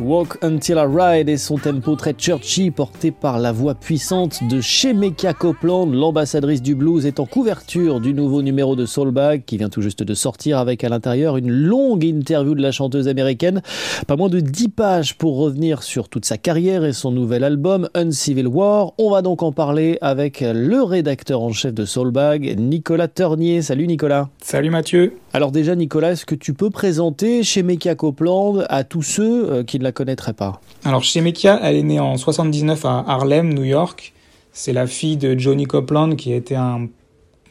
Walk 0.00 0.38
Until 0.42 0.78
I 0.78 0.86
Ride 0.86 1.28
et 1.28 1.36
son 1.36 1.58
tempo 1.58 1.94
très 1.94 2.14
churchy 2.14 2.70
porté 2.70 3.10
par 3.10 3.38
la 3.38 3.52
voix 3.52 3.74
puissante 3.74 4.42
de 4.48 4.60
Shemekia 4.60 5.34
Copeland, 5.34 5.86
l'ambassadrice 5.86 6.62
du 6.62 6.74
blues, 6.74 7.04
est 7.04 7.20
en 7.20 7.26
couverture 7.26 8.00
du 8.00 8.14
nouveau 8.14 8.40
numéro 8.40 8.76
de 8.76 8.86
Soulbag 8.86 9.44
qui 9.44 9.58
vient 9.58 9.68
tout 9.68 9.82
juste 9.82 10.02
de 10.02 10.14
sortir 10.14 10.58
avec 10.58 10.84
à 10.84 10.88
l'intérieur 10.88 11.36
une 11.36 11.50
longue 11.50 12.04
interview 12.04 12.54
de 12.54 12.62
la 12.62 12.72
chanteuse 12.72 13.08
américaine. 13.08 13.60
Pas 14.06 14.16
moins 14.16 14.30
de 14.30 14.40
10 14.40 14.70
pages 14.70 15.18
pour 15.18 15.36
revenir 15.36 15.82
sur 15.82 16.08
toute 16.08 16.24
sa 16.24 16.38
carrière 16.38 16.84
et 16.84 16.94
son 16.94 17.10
nouvel 17.10 17.44
album 17.44 17.88
Uncivil 17.94 18.46
War. 18.46 18.92
On 18.96 19.10
va 19.10 19.20
donc 19.20 19.42
en 19.42 19.52
parler 19.52 19.98
avec 20.00 20.40
le 20.40 20.82
rédacteur 20.82 21.42
en 21.42 21.52
chef 21.52 21.74
de 21.74 21.84
Soulbag, 21.84 22.56
Nicolas 22.58 23.08
Turnier. 23.08 23.60
Salut 23.60 23.86
Nicolas. 23.86 24.28
Salut 24.42 24.70
Mathieu. 24.70 25.12
Alors 25.32 25.52
déjà 25.52 25.76
Nicolas, 25.76 26.12
est-ce 26.12 26.26
que 26.26 26.34
tu 26.34 26.54
peux 26.54 26.70
présenter 26.70 27.42
Shemekia 27.42 27.94
Copeland 27.94 28.60
à 28.68 28.82
tous 28.84 29.02
ceux 29.02 29.62
qui 29.64 29.78
ne 29.78 29.84
la 29.84 29.89
connaîtraient 29.92 30.32
pas 30.32 30.60
Alors 30.84 31.02
Shemekia, 31.02 31.60
elle 31.62 31.76
est 31.76 31.82
née 31.82 32.00
en 32.00 32.16
79 32.16 32.84
à 32.84 33.04
Harlem, 33.06 33.52
New 33.52 33.64
York. 33.64 34.12
C'est 34.52 34.72
la 34.72 34.86
fille 34.86 35.16
de 35.16 35.38
Johnny 35.38 35.66
Copeland 35.66 36.16
qui 36.16 36.32
a 36.32 36.36
été 36.36 36.56
un 36.56 36.88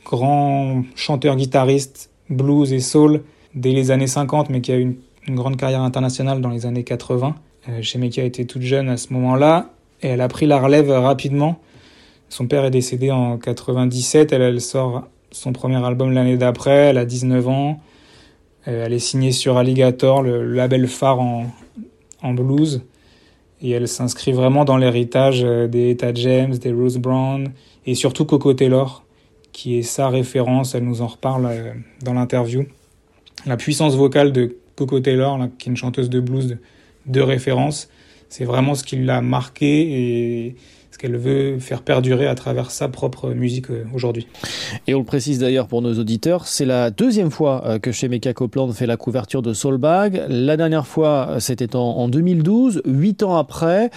grand 0.06 0.84
chanteur-guitariste 0.96 2.10
blues 2.30 2.74
et 2.74 2.80
soul 2.80 3.24
dès 3.56 3.72
les 3.72 3.92
années 3.92 4.08
50, 4.08 4.50
mais 4.50 4.62
qui 4.62 4.72
a 4.72 4.78
eu 4.78 4.98
une 5.28 5.36
grande 5.36 5.58
carrière 5.58 5.82
internationale 5.82 6.42
dans 6.42 6.50
les 6.50 6.66
années 6.66 6.84
80. 6.84 7.36
Euh, 7.70 7.82
Shemeka 7.82 8.24
était 8.24 8.46
toute 8.46 8.62
jeune 8.62 8.90
à 8.90 8.98
ce 8.98 9.14
moment-là 9.14 9.70
et 10.02 10.08
elle 10.08 10.22
a 10.22 10.28
pris 10.28 10.46
la 10.46 10.60
relève 10.60 10.90
rapidement. 10.90 11.60
Son 12.30 12.48
père 12.48 12.66
est 12.66 12.72
décédé 12.72 13.12
en 13.12 13.38
97, 13.38 14.34
elle, 14.34 14.42
elle 14.42 14.62
sort 14.62 15.08
son 15.32 15.54
premier 15.54 15.84
album 15.84 16.12
l'année 16.12 16.38
d'après, 16.38 16.90
elle 16.90 16.98
a 16.98 17.06
19 17.06 17.48
ans. 17.48 17.82
Euh, 18.68 18.86
elle 18.86 18.94
est 18.94 19.00
signée 19.00 19.32
sur 19.32 19.58
Alligator, 19.58 20.22
le 20.22 20.54
label 20.54 20.88
phare 20.88 21.20
en, 21.20 21.48
en 22.22 22.34
blues. 22.34 22.84
Et 23.62 23.72
elle 23.72 23.88
s'inscrit 23.88 24.32
vraiment 24.32 24.66
dans 24.66 24.78
l'héritage 24.78 25.44
euh, 25.44 25.68
des 25.68 25.92
Etta 25.92 26.14
James, 26.14 26.58
des 26.58 26.72
Rose 26.72 26.98
Brown 26.98 27.52
et 27.86 27.96
surtout 27.96 28.26
Coco 28.26 28.54
Taylor, 28.54 29.04
qui 29.52 29.78
est 29.78 29.84
sa 29.84 30.10
référence. 30.10 30.76
Elle 30.76 30.86
nous 30.86 31.02
en 31.02 31.08
reparle 31.08 31.46
euh, 31.46 31.74
dans 32.02 32.14
l'interview. 32.14 32.66
La 33.46 33.58
puissance 33.58 33.96
vocale 33.96 34.32
de 34.32 34.56
Coco 34.76 35.00
Taylor, 35.00 35.40
qui 35.58 35.70
est 35.70 35.72
une 35.72 35.78
chanteuse 35.78 36.10
de 36.10 36.20
blues 36.20 36.48
de, 36.48 36.58
de 37.08 37.22
référence, 37.22 37.90
c'est 38.30 38.46
vraiment 38.46 38.76
ce 38.76 38.84
qui 38.84 38.96
l'a 38.98 39.22
marqué 39.22 40.46
et 40.46 40.56
qu'elle 41.00 41.18
veut 41.18 41.58
faire 41.60 41.82
perdurer 41.82 42.28
à 42.28 42.36
travers 42.36 42.70
sa 42.70 42.90
propre 42.90 43.30
musique 43.30 43.72
euh, 43.72 43.86
aujourd'hui. 43.94 44.28
Et 44.86 44.94
on 44.94 45.00
le 45.00 45.06
précise 45.06 45.40
d'ailleurs 45.40 45.68
pour 45.68 45.82
nos 45.82 45.98
auditeurs, 45.98 46.46
c'est 46.46 46.66
la 46.66 46.92
deuxième 46.92 47.32
fois 47.32 47.64
euh, 47.66 47.80
que 47.80 47.92
chez 47.92 48.10
Meka 48.10 48.34
Copeland 48.34 48.72
fait 48.74 48.86
la 48.86 48.98
couverture 48.98 49.42
de 49.42 49.54
Soulbag. 49.54 50.26
La 50.28 50.58
dernière 50.58 50.86
fois, 50.86 51.30
euh, 51.30 51.40
c'était 51.40 51.76
en 51.76 52.10
2012, 52.10 52.84
huit 52.86 53.24
ans 53.24 53.38
après. 53.38 53.90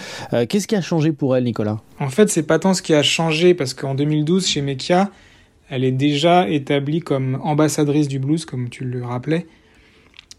Qu'est-ce 0.47 0.67
qui 0.67 0.75
a 0.75 0.81
changé 0.81 1.11
pour 1.11 1.35
elle, 1.35 1.43
Nicolas? 1.43 1.81
En 1.99 2.09
fait, 2.09 2.29
c'est 2.29 2.43
pas 2.43 2.57
tant 2.57 2.73
ce 2.73 2.81
qui 2.81 2.93
a 2.93 3.03
changé, 3.03 3.53
parce 3.53 3.73
qu'en 3.73 3.95
2012, 3.95 4.47
chez 4.47 4.61
Mekia, 4.61 5.11
elle 5.69 5.83
est 5.83 5.91
déjà 5.91 6.47
établie 6.47 7.01
comme 7.01 7.39
ambassadrice 7.43 8.07
du 8.07 8.19
blues, 8.19 8.45
comme 8.45 8.69
tu 8.69 8.85
le 8.85 9.03
rappelais. 9.03 9.45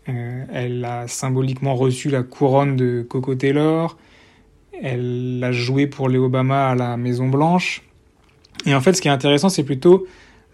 elle 0.07 0.85
a 0.85 1.07
symboliquement 1.09 1.75
reçu 1.75 2.09
la 2.09 2.23
couronne 2.23 2.77
de 2.77 3.05
Coco 3.07 3.35
Taylor. 3.35 3.99
Elle 4.83 5.41
a 5.43 5.53
joué 5.53 5.87
pour 5.87 6.09
les 6.09 6.19
Obama 6.19 6.69
à 6.69 6.75
la 6.75 6.97
Maison 6.97 7.29
Blanche. 7.29 7.83
Et 8.67 8.75
en 8.75 8.81
fait, 8.81 8.95
ce 8.95 9.03
qui 9.03 9.09
est 9.09 9.13
intéressant, 9.13 9.49
c'est 9.49 9.63
plutôt 9.65 10.07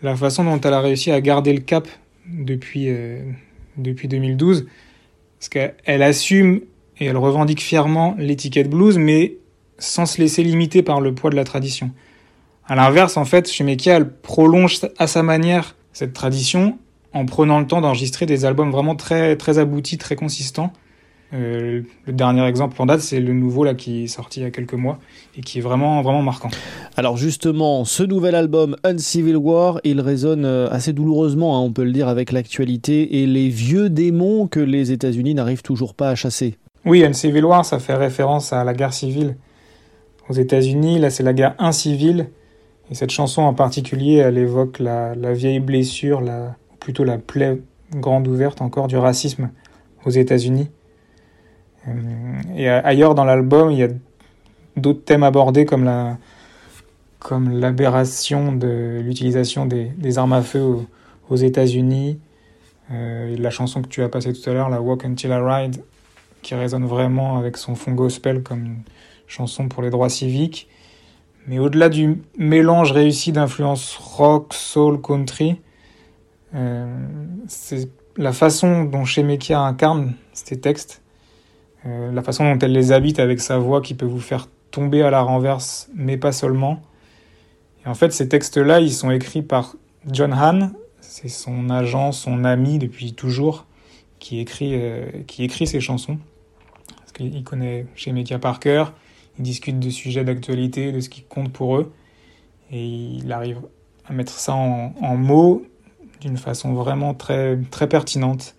la 0.03 0.17
façon 0.17 0.45
dont 0.45 0.61
elle 0.61 0.75
a 0.75 0.81
réussi 0.81 1.11
à 1.11 1.21
garder 1.21 1.53
le 1.53 1.61
cap 1.61 1.89
depuis, 2.27 2.87
euh, 2.89 3.23
depuis 3.77 4.09
2012. 4.09 4.67
Parce 5.39 5.49
qu'elle 5.49 6.03
assume 6.03 6.61
et 6.99 7.07
elle 7.07 7.17
revendique 7.17 7.63
fièrement 7.63 8.15
l'étiquette 8.19 8.69
blues, 8.69 8.99
mais 8.99 9.37
sans 9.79 10.07
se 10.07 10.21
laisser 10.21 10.43
limiter 10.43 10.83
par 10.83 11.01
le 11.01 11.15
poids 11.15 11.31
de 11.31 11.37
la 11.37 11.45
tradition. 11.45 11.91
À 12.67 12.77
l'inverse, 12.77 13.17
en 13.17 13.25
fait, 13.25 13.51
chez 13.51 13.65
Mekia, 13.65 13.97
elle 13.97 14.11
prolonge 14.11 14.81
à 14.99 15.07
sa 15.07 15.23
manière 15.23 15.77
cette 15.93 16.13
tradition 16.13 16.79
en 17.13 17.27
prenant 17.27 17.59
le 17.59 17.67
temps 17.67 17.81
d'enregistrer 17.81 18.27
des 18.27 18.45
albums 18.45 18.71
vraiment 18.71 18.95
très, 18.95 19.37
très 19.37 19.59
aboutis, 19.59 19.99
très 19.99 20.15
consistants. 20.15 20.73
Euh, 21.33 21.83
le 22.07 22.13
dernier 22.13 22.45
exemple 22.45 22.81
en 22.83 22.87
date, 22.87 23.01
c'est 23.01 23.21
le 23.21 23.33
nouveau 23.33 23.63
là 23.63 23.75
qui 23.75 24.05
est 24.05 24.07
sorti 24.09 24.41
il 24.41 24.43
y 24.43 24.47
a 24.47 24.51
quelques 24.51 24.75
mois 24.75 24.99
et 25.37 25.43
qui 25.43 25.59
est 25.59 25.61
vraiment 25.61 26.03
vraiment 26.03 26.23
marquant. 26.23 26.51
Alors 26.97 27.17
justement, 27.17 27.85
ce 27.85 28.03
nouvel 28.03 28.35
album 28.35 28.77
Uncivil 28.83 29.37
War, 29.37 29.81
il 29.85 30.01
résonne 30.01 30.45
euh, 30.45 30.69
assez 30.71 30.93
douloureusement, 30.93 31.57
hein, 31.57 31.61
on 31.61 31.73
peut 31.73 31.85
le 31.85 31.93
dire, 31.93 32.09
avec 32.09 32.33
l'actualité 32.33 33.23
et 33.23 33.27
les 33.27 33.49
vieux 33.49 33.91
démons 33.91 34.49
que 34.49 34.59
les 34.61 34.91
États-Unis 34.91 35.35
n'arrivent 35.35 35.63
toujours 35.63 35.95
pas 35.95 36.11
à 36.11 36.15
chasser. 36.17 36.57
Oui, 36.85 37.05
Uncivil 37.05 37.45
War, 37.45 37.65
ça 37.65 37.79
fait 37.79 37.95
référence 37.95 38.53
à 38.53 38.65
la 38.65 38.75
guerre 38.75 38.93
civile 38.93 39.37
aux 40.29 40.33
États-Unis. 40.33 40.99
Là, 40.99 41.11
c'est 41.11 41.23
la 41.23 41.33
guerre 41.33 41.55
incivile. 41.59 42.29
Et 42.91 42.95
cette 42.95 43.11
chanson 43.11 43.43
en 43.43 43.55
particulier, 43.55 44.15
elle 44.17 44.39
évoque 44.39 44.81
la, 44.81 45.15
la 45.15 45.33
vieille 45.33 45.61
blessure, 45.61 46.21
la, 46.23 46.57
ou 46.73 46.77
plutôt 46.81 47.05
la 47.05 47.19
plaie 47.19 47.61
grande 47.95 48.27
ouverte 48.27 48.63
encore 48.63 48.89
du 48.89 48.97
racisme 48.97 49.51
aux 50.05 50.11
États-Unis. 50.11 50.71
Euh, 51.89 51.93
et 52.57 52.69
ailleurs 52.69 53.15
dans 53.15 53.25
l'album, 53.25 53.71
il 53.71 53.79
y 53.79 53.83
a 53.83 53.89
d'autres 54.77 55.05
thèmes 55.05 55.23
abordés 55.23 55.65
comme 55.65 55.85
la 55.85 56.19
comme 57.19 57.51
l'aberration 57.51 58.53
de 58.53 59.01
l'utilisation 59.05 59.67
des, 59.67 60.19
armes 60.19 60.33
à 60.33 60.41
feu 60.41 60.87
aux, 61.29 61.37
États-Unis. 61.37 62.19
Euh, 62.91 63.37
la 63.39 63.51
chanson 63.51 63.83
que 63.83 63.89
tu 63.89 64.03
as 64.03 64.09
passée 64.09 64.33
tout 64.33 64.49
à 64.49 64.55
l'heure, 64.55 64.71
la 64.71 64.81
Walk 64.81 65.05
Until 65.05 65.29
I 65.29 65.39
Ride, 65.39 65.77
qui 66.41 66.55
résonne 66.55 66.87
vraiment 66.87 67.37
avec 67.37 67.59
son 67.59 67.75
fond 67.75 67.93
gospel 67.93 68.43
comme 68.43 68.79
chanson 69.27 69.69
pour 69.69 69.83
les 69.83 69.91
droits 69.91 70.09
civiques. 70.09 70.67
Mais 71.47 71.59
au-delà 71.59 71.91
du 71.91 72.23
mélange 72.39 72.93
réussi 72.93 73.33
d'influences 73.33 73.97
rock, 73.97 74.55
soul, 74.55 75.01
country, 75.01 75.61
euh, 76.55 76.87
c'est 77.49 77.89
la 78.17 78.33
façon 78.33 78.85
dont 78.85 79.05
Shemekia 79.05 79.61
incarne 79.61 80.15
ces 80.33 80.59
textes 80.59 81.03
euh, 81.87 82.13
la 82.13 82.23
façon 82.23 82.45
dont 82.45 82.59
elle 82.59 82.73
les 82.73 82.93
habite 82.93 83.19
avec 83.19 83.41
sa 83.41 83.59
voix 83.59 83.81
qui 83.81 83.95
peut 83.95 84.07
vous 84.07 84.21
faire 84.21 84.49
tomber 84.71 85.03
à 85.03 85.11
la 85.11 85.23
renverse, 85.23 85.89
mais 85.95 86.17
pas 86.17 86.33
seulement. 86.33 86.81
Et 87.85 87.89
en 87.89 87.95
fait, 87.95 88.13
ces 88.13 88.29
textes-là, 88.29 88.81
ils 88.81 88.93
sont 88.93 89.11
écrits 89.11 89.43
par 89.43 89.77
John 90.11 90.33
Hahn, 90.33 90.73
c'est 91.01 91.29
son 91.29 91.71
agent, 91.71 92.13
son 92.13 92.45
ami 92.45 92.79
depuis 92.79 93.15
toujours, 93.15 93.67
qui 94.19 94.39
écrit, 94.41 94.73
euh, 94.75 95.07
qui 95.27 95.45
écrit 95.45 95.67
ces 95.67 95.81
chansons. 95.81 96.19
Parce 96.99 97.13
qu'il 97.13 97.43
connaît 97.43 97.87
chez 97.95 98.13
Media 98.13 98.39
Parker, 98.39 98.85
il 99.39 99.45
discute 99.45 99.79
de 99.79 99.91
sujets 99.91 100.25
d'actualité, 100.25 100.93
de 100.93 101.01
ce 101.01 101.09
qui 101.09 101.23
compte 101.23 101.53
pour 101.53 101.77
eux, 101.77 101.93
et 102.71 102.85
il 102.85 103.33
arrive 103.33 103.63
à 104.07 104.13
mettre 104.13 104.33
ça 104.33 104.55
en, 104.55 104.95
en 105.01 105.17
mots 105.17 105.65
d'une 106.21 106.37
façon 106.37 106.75
vraiment 106.75 107.15
très, 107.15 107.59
très 107.71 107.89
pertinente. 107.89 108.55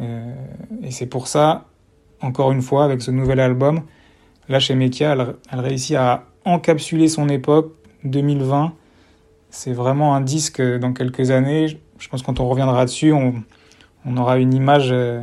Euh, 0.00 0.34
et 0.82 0.90
c'est 0.90 1.06
pour 1.06 1.28
ça 1.28 1.69
encore 2.20 2.52
une 2.52 2.62
fois, 2.62 2.84
avec 2.84 3.02
ce 3.02 3.10
nouvel 3.10 3.40
album, 3.40 3.82
là 4.48 4.60
chez 4.60 4.74
Mekia, 4.74 5.16
elle, 5.52 5.60
réussit 5.60 5.96
à 5.96 6.24
encapsuler 6.44 7.08
son 7.08 7.28
époque, 7.28 7.74
2020. 8.04 8.72
C'est 9.50 9.72
vraiment 9.72 10.14
un 10.14 10.20
disque 10.20 10.62
dans 10.62 10.92
quelques 10.92 11.30
années. 11.30 11.68
Je 11.98 12.08
pense 12.08 12.22
que 12.22 12.26
quand 12.26 12.40
on 12.40 12.48
reviendra 12.48 12.84
dessus, 12.84 13.12
on, 13.12 13.44
aura 14.16 14.36
euh, 14.36 15.22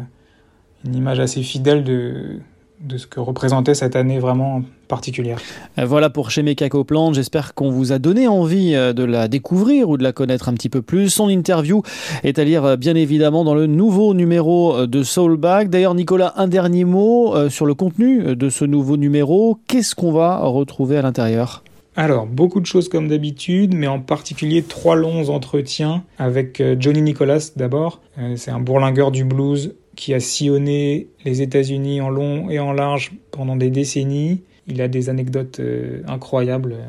une 0.86 0.96
image 0.96 1.20
assez 1.20 1.42
fidèle 1.44 1.84
de, 1.84 2.40
de 2.82 2.98
ce 2.98 3.08
que 3.08 3.20
représentait 3.20 3.74
cette 3.74 3.96
année 3.96 4.20
vraiment 4.20 4.62
particulière. 4.88 5.40
Euh, 5.78 5.86
voilà 5.86 6.10
pour 6.10 6.32
Shemeka 6.32 6.70
Copeland, 6.70 7.14
j'espère 7.14 7.54
qu'on 7.54 7.70
vous 7.70 7.92
a 7.92 8.00
donné 8.00 8.28
envie 8.28 8.76
euh, 8.76 8.94
de 8.94 9.04
la 9.04 9.28
découvrir 9.28 9.90
ou 9.90 9.98
de 9.98 10.04
la 10.04 10.12
connaître 10.12 10.48
un 10.50 10.54
petit 10.54 10.70
peu 10.70 10.82
plus. 10.82 11.10
Son 11.10 11.30
interview 11.30 11.82
est 12.24 12.40
à 12.40 12.44
lire 12.44 12.66
euh, 12.66 12.76
bien 12.76 12.96
évidemment 12.96 13.44
dans 13.44 13.56
le 13.56 13.66
nouveau 13.66 14.14
numéro 14.14 14.86
de 14.86 15.04
Soulbag. 15.04 15.70
D'ailleurs 15.70 15.96
Nicolas, 15.96 16.34
un 16.38 16.48
dernier 16.48 16.86
mot 16.86 17.50
sur 17.50 17.66
le 17.66 17.74
contenu 17.74 18.36
de 18.36 18.50
ce 18.50 18.66
nouveau 18.66 18.98
numéro. 18.98 19.58
Qu'est-ce 19.68 19.96
qu'on 19.96 20.12
va 20.12 20.40
retrouver 20.40 20.98
à 20.98 21.02
l'intérieur? 21.02 21.64
Alors, 21.96 22.28
beaucoup 22.28 22.60
de 22.60 22.66
choses 22.66 22.90
comme 22.90 23.08
d'habitude, 23.08 23.74
mais 23.74 23.88
en 23.88 24.00
particulier 24.00 24.62
trois 24.62 24.96
longs 24.96 25.30
entretiens 25.30 26.04
avec 26.20 26.62
Johnny 26.80 27.02
Nicholas 27.02 27.52
d'abord. 27.56 28.02
C'est 28.36 28.52
un 28.52 28.60
bourlingueur 28.60 29.12
du 29.12 29.24
blues 29.24 29.74
qui 29.98 30.14
a 30.14 30.22
sillonné 30.22 31.08
les 31.26 31.42
États-Unis 31.42 32.00
en 32.00 32.10
long 32.10 32.50
et 32.50 32.60
en 32.60 32.72
large 32.72 33.12
pendant 33.32 33.58
des 33.58 33.72
décennies. 33.72 34.44
Il 34.68 34.80
a 34.82 34.88
des 34.88 35.10
anecdotes 35.10 35.60
euh, 35.60 36.04
incroyables 36.08 36.74
euh, 36.74 36.86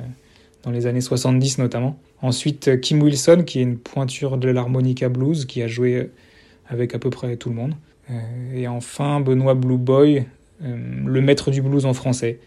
dans 0.63 0.71
les 0.71 0.87
années 0.87 1.01
70 1.01 1.59
notamment. 1.59 1.99
Ensuite, 2.21 2.69
euh, 2.69 2.77
Kim 2.77 3.03
Wilson, 3.03 3.45
qui 3.47 3.61
est 3.61 3.63
une 3.63 3.79
pointure 3.79 4.37
de 4.37 4.49
l'harmonica 4.51 5.09
blues, 5.09 5.47
qui 5.47 5.63
a 5.63 5.69
joué 5.69 6.11
avec 6.69 6.95
à 6.95 6.99
peu 6.99 7.09
près 7.09 7.37
tout 7.37 7.49
le 7.49 7.57
monde. 7.57 7.75
Et 8.55 8.69
enfin, 8.69 9.21
Benoît 9.21 9.55
Blue 9.55 9.77
Boy, 9.77 10.25
le 10.63 11.21
maître 11.21 11.51
du 11.51 11.61
blues 11.61 11.85
en 11.85 11.93
français. 11.93 12.41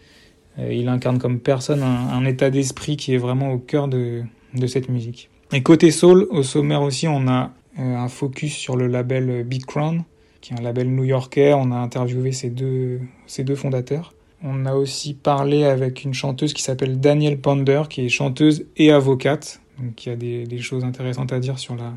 Il 0.58 0.88
incarne 0.88 1.20
comme 1.20 1.38
personne 1.38 1.82
un, 1.82 2.24
état 2.24 2.50
d'esprit 2.50 2.96
qui 2.96 3.14
est 3.14 3.18
vraiment 3.18 3.52
au 3.52 3.58
cœur 3.58 3.86
de, 3.86 4.22
de 4.54 4.66
cette 4.66 4.88
musique. 4.88 5.30
Et 5.52 5.62
côté 5.62 5.92
soul, 5.92 6.26
au 6.30 6.42
sommaire 6.42 6.82
aussi, 6.82 7.06
on 7.06 7.28
a 7.28 7.52
un 7.78 8.08
focus 8.08 8.56
sur 8.56 8.76
le 8.76 8.88
label 8.88 9.44
Big 9.44 9.64
Crown, 9.64 10.02
qui 10.42 10.52
est 10.52 10.58
un 10.58 10.62
label 10.62 10.90
new-yorkais. 10.90 11.54
On 11.54 11.72
a 11.72 11.76
interviewé 11.76 12.32
ces 12.32 12.50
deux, 12.50 13.00
ces 13.26 13.44
deux 13.44 13.54
fondateurs. 13.54 14.12
On 14.44 14.66
a 14.66 14.74
aussi 14.74 15.14
parlé 15.14 15.64
avec 15.64 16.04
une 16.04 16.12
chanteuse 16.12 16.52
qui 16.52 16.62
s'appelle 16.62 17.00
Danielle 17.00 17.38
Ponder, 17.38 17.84
qui 17.88 18.04
est 18.04 18.08
chanteuse 18.10 18.66
et 18.76 18.90
avocate, 18.90 19.62
donc 19.78 19.94
qui 19.94 20.10
a 20.10 20.16
des, 20.16 20.58
choses 20.58 20.84
intéressantes 20.84 21.32
à 21.32 21.38
dire 21.38 21.58
sur 21.58 21.76
la, 21.76 21.94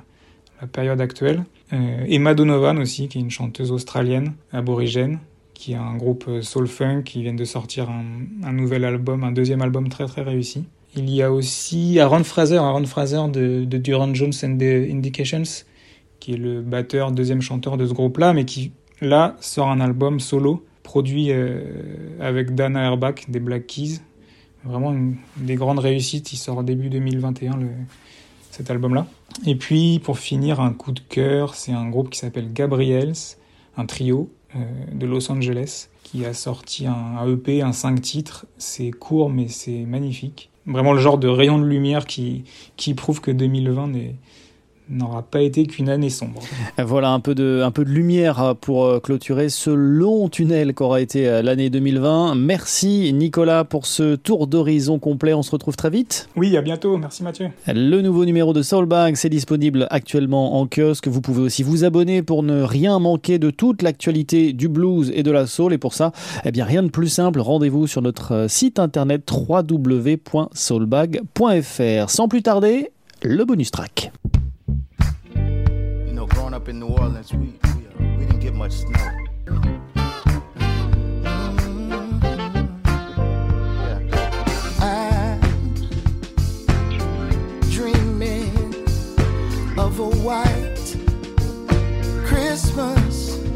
période 0.72 1.02
actuelle. 1.02 1.44
Euh, 1.74 2.06
Emma 2.08 2.34
Donovan 2.34 2.80
aussi, 2.80 3.08
qui 3.08 3.18
est 3.18 3.22
une 3.22 3.30
chanteuse 3.30 3.72
australienne, 3.72 4.34
aborigène, 4.52 5.20
qui 5.54 5.74
a 5.74 5.82
un 5.82 5.96
groupe 5.96 6.30
soul 6.42 6.68
funk, 6.68 7.04
qui 7.04 7.24
vient 7.24 7.34
de 7.34 7.46
sortir 7.46 7.90
un, 7.90 8.04
un, 8.44 8.54
nouvel 8.54 8.86
album, 8.86 9.24
un 9.24 9.32
deuxième 9.32 9.62
album 9.62 9.90
très 9.90 10.06
très 10.06 10.22
réussi. 10.22 10.66
Il 10.96 11.10
y 11.10 11.22
a 11.22 11.32
aussi 11.32 12.00
Aaron 12.00 12.24
Fraser, 12.24 12.58
Aaron 12.58 12.86
Fraser 12.86 13.28
de, 13.32 13.66
de 13.66 13.78
Duran 13.78 14.14
Jones 14.14 14.34
and 14.44 14.58
the 14.58 14.90
Indications, 14.92 15.66
qui 16.20 16.34
est 16.34 16.38
le 16.38 16.62
batteur, 16.62 17.12
deuxième 17.12 17.42
chanteur 17.42 17.78
de 17.78 17.86
ce 17.86 17.94
groupe-là, 17.94 18.34
mais 18.34 18.46
qui, 18.46 18.72
là, 19.02 19.36
sort 19.40 19.70
un 19.70 19.80
album 19.80 20.20
solo, 20.20 20.66
produit 20.84 21.28
euh, 21.32 21.62
avec 22.20 22.56
Dana 22.56 22.84
Airbach 22.86 23.16
des 23.28 23.40
Black 23.40 23.68
Keys. 23.68 24.00
Vraiment 24.64 24.92
une, 24.92 25.18
des 25.38 25.56
grandes 25.56 25.80
réussites. 25.80 26.34
Il 26.34 26.38
sort 26.38 26.64
début 26.64 26.90
2021, 26.90 27.58
le, 27.58 27.68
cet 28.52 28.72
album-là. 28.72 29.08
Et 29.46 29.56
puis, 29.56 30.00
pour 30.04 30.18
finir, 30.18 30.60
un 30.60 30.74
coup 30.74 30.92
de 30.92 31.02
cœur, 31.02 31.56
c'est 31.56 31.72
un 31.72 31.88
groupe 31.90 32.10
qui 32.10 32.20
s'appelle 32.20 32.52
Gabriels, 32.52 33.14
un 33.78 33.86
trio 33.86 34.30
de 34.94 35.06
Los 35.06 35.30
Angeles 35.30 35.90
qui 36.06 36.24
a 36.24 36.34
sorti 36.34 36.86
un, 36.86 37.28
EP, 37.28 37.62
un 37.62 37.74
5 37.74 38.00
titres. 38.00 38.46
C'est 38.58 38.92
court 38.92 39.30
mais 39.30 39.48
c'est 39.48 39.86
magnifique. 39.86 40.50
Vraiment 40.66 40.94
le 40.94 41.00
genre 41.00 41.18
de 41.18 41.28
rayon 41.28 41.60
de 41.60 41.66
lumière 41.66 42.06
qui, 42.06 42.44
qui 42.78 42.94
prouve 42.94 43.22
que 43.22 43.32
2020 43.32 43.88
n'est 43.90 44.16
n'aura 44.90 45.24
pas 45.24 45.42
été 45.42 45.66
qu'une 45.66 45.90
année 45.90 46.10
sombre. 46.10 46.42
Voilà 46.78 47.12
un 47.12 47.20
peu 47.20 47.36
de, 47.36 47.62
un 47.64 47.72
peu 47.72 47.86
de 47.86 47.90
lumière 47.90 48.56
pour 48.62 48.86
euh, 48.86 49.00
clôturer 49.00 49.50
ce 49.50 49.70
long 49.70 50.30
tunnel 50.30 50.74
qu'aura 50.74 51.02
été 51.02 51.28
euh, 51.28 51.42
l'année 51.42 51.70
2020. 51.70 52.36
Merci 52.36 53.12
Nicolas 53.14 53.64
pour 53.64 53.86
ce 53.86 54.16
tour 54.16 54.48
d'horizon 54.48 55.00
complet. 55.00 55.34
On 55.34 55.44
se 55.44 55.52
retrouve 55.52 55.76
très 55.76 55.90
vite. 55.90 56.30
Oui, 56.36 56.56
à 56.58 56.62
bientôt. 56.62 56.98
Merci 56.98 57.24
Mathieu. 57.24 57.50
Le 57.68 58.02
nouveau 58.02 58.26
numéro 58.26 58.54
de 58.54 58.62
Soulbag, 58.62 59.16
c'est 59.16 59.30
disponible 59.30 59.88
actuellement 59.90 60.60
en 60.60 60.68
kiosque. 60.68 61.08
Vous 61.08 61.22
pouvez 61.22 61.42
aussi 61.42 61.64
vous 61.64 61.84
abonner 61.84 62.22
pour 62.22 62.44
ne 62.44 62.62
rien 62.62 63.00
manquer 63.00 63.40
de 63.40 63.50
toute 63.50 63.82
l'actualité 63.82 64.54
du 64.54 64.68
blues 64.68 65.12
et 65.16 65.24
de 65.24 65.32
la 65.32 65.48
soul. 65.48 65.74
Et 65.74 65.78
pour 65.78 65.94
ça, 65.94 66.12
eh 66.44 66.52
bien, 66.52 66.66
rien 66.66 66.84
de 66.84 66.90
plus 66.90 67.10
simple. 67.10 67.40
Rendez-vous 67.40 67.88
sur 67.88 68.02
notre 68.02 68.34
euh, 68.34 68.48
site 68.48 68.80
internet 68.80 69.32
www.soulbag.fr. 69.32 72.10
Sans 72.10 72.28
plus 72.28 72.44
tarder, 72.44 72.92
le 73.24 73.46
bonus 73.46 73.72
track. 73.72 74.12
Up 76.66 76.70
in 76.70 76.80
New 76.80 76.88
Orleans, 76.88 77.32
we, 77.32 77.38
we, 77.38 77.86
uh, 77.86 78.18
we 78.18 78.26
didn't 78.26 78.40
get 78.40 78.56
much 78.56 78.72
snow. 78.72 79.12
I 84.82 85.40
dreaming 87.70 88.74
of 89.78 90.00
a 90.00 90.10
white 90.26 90.96
Christmas. 92.26 93.55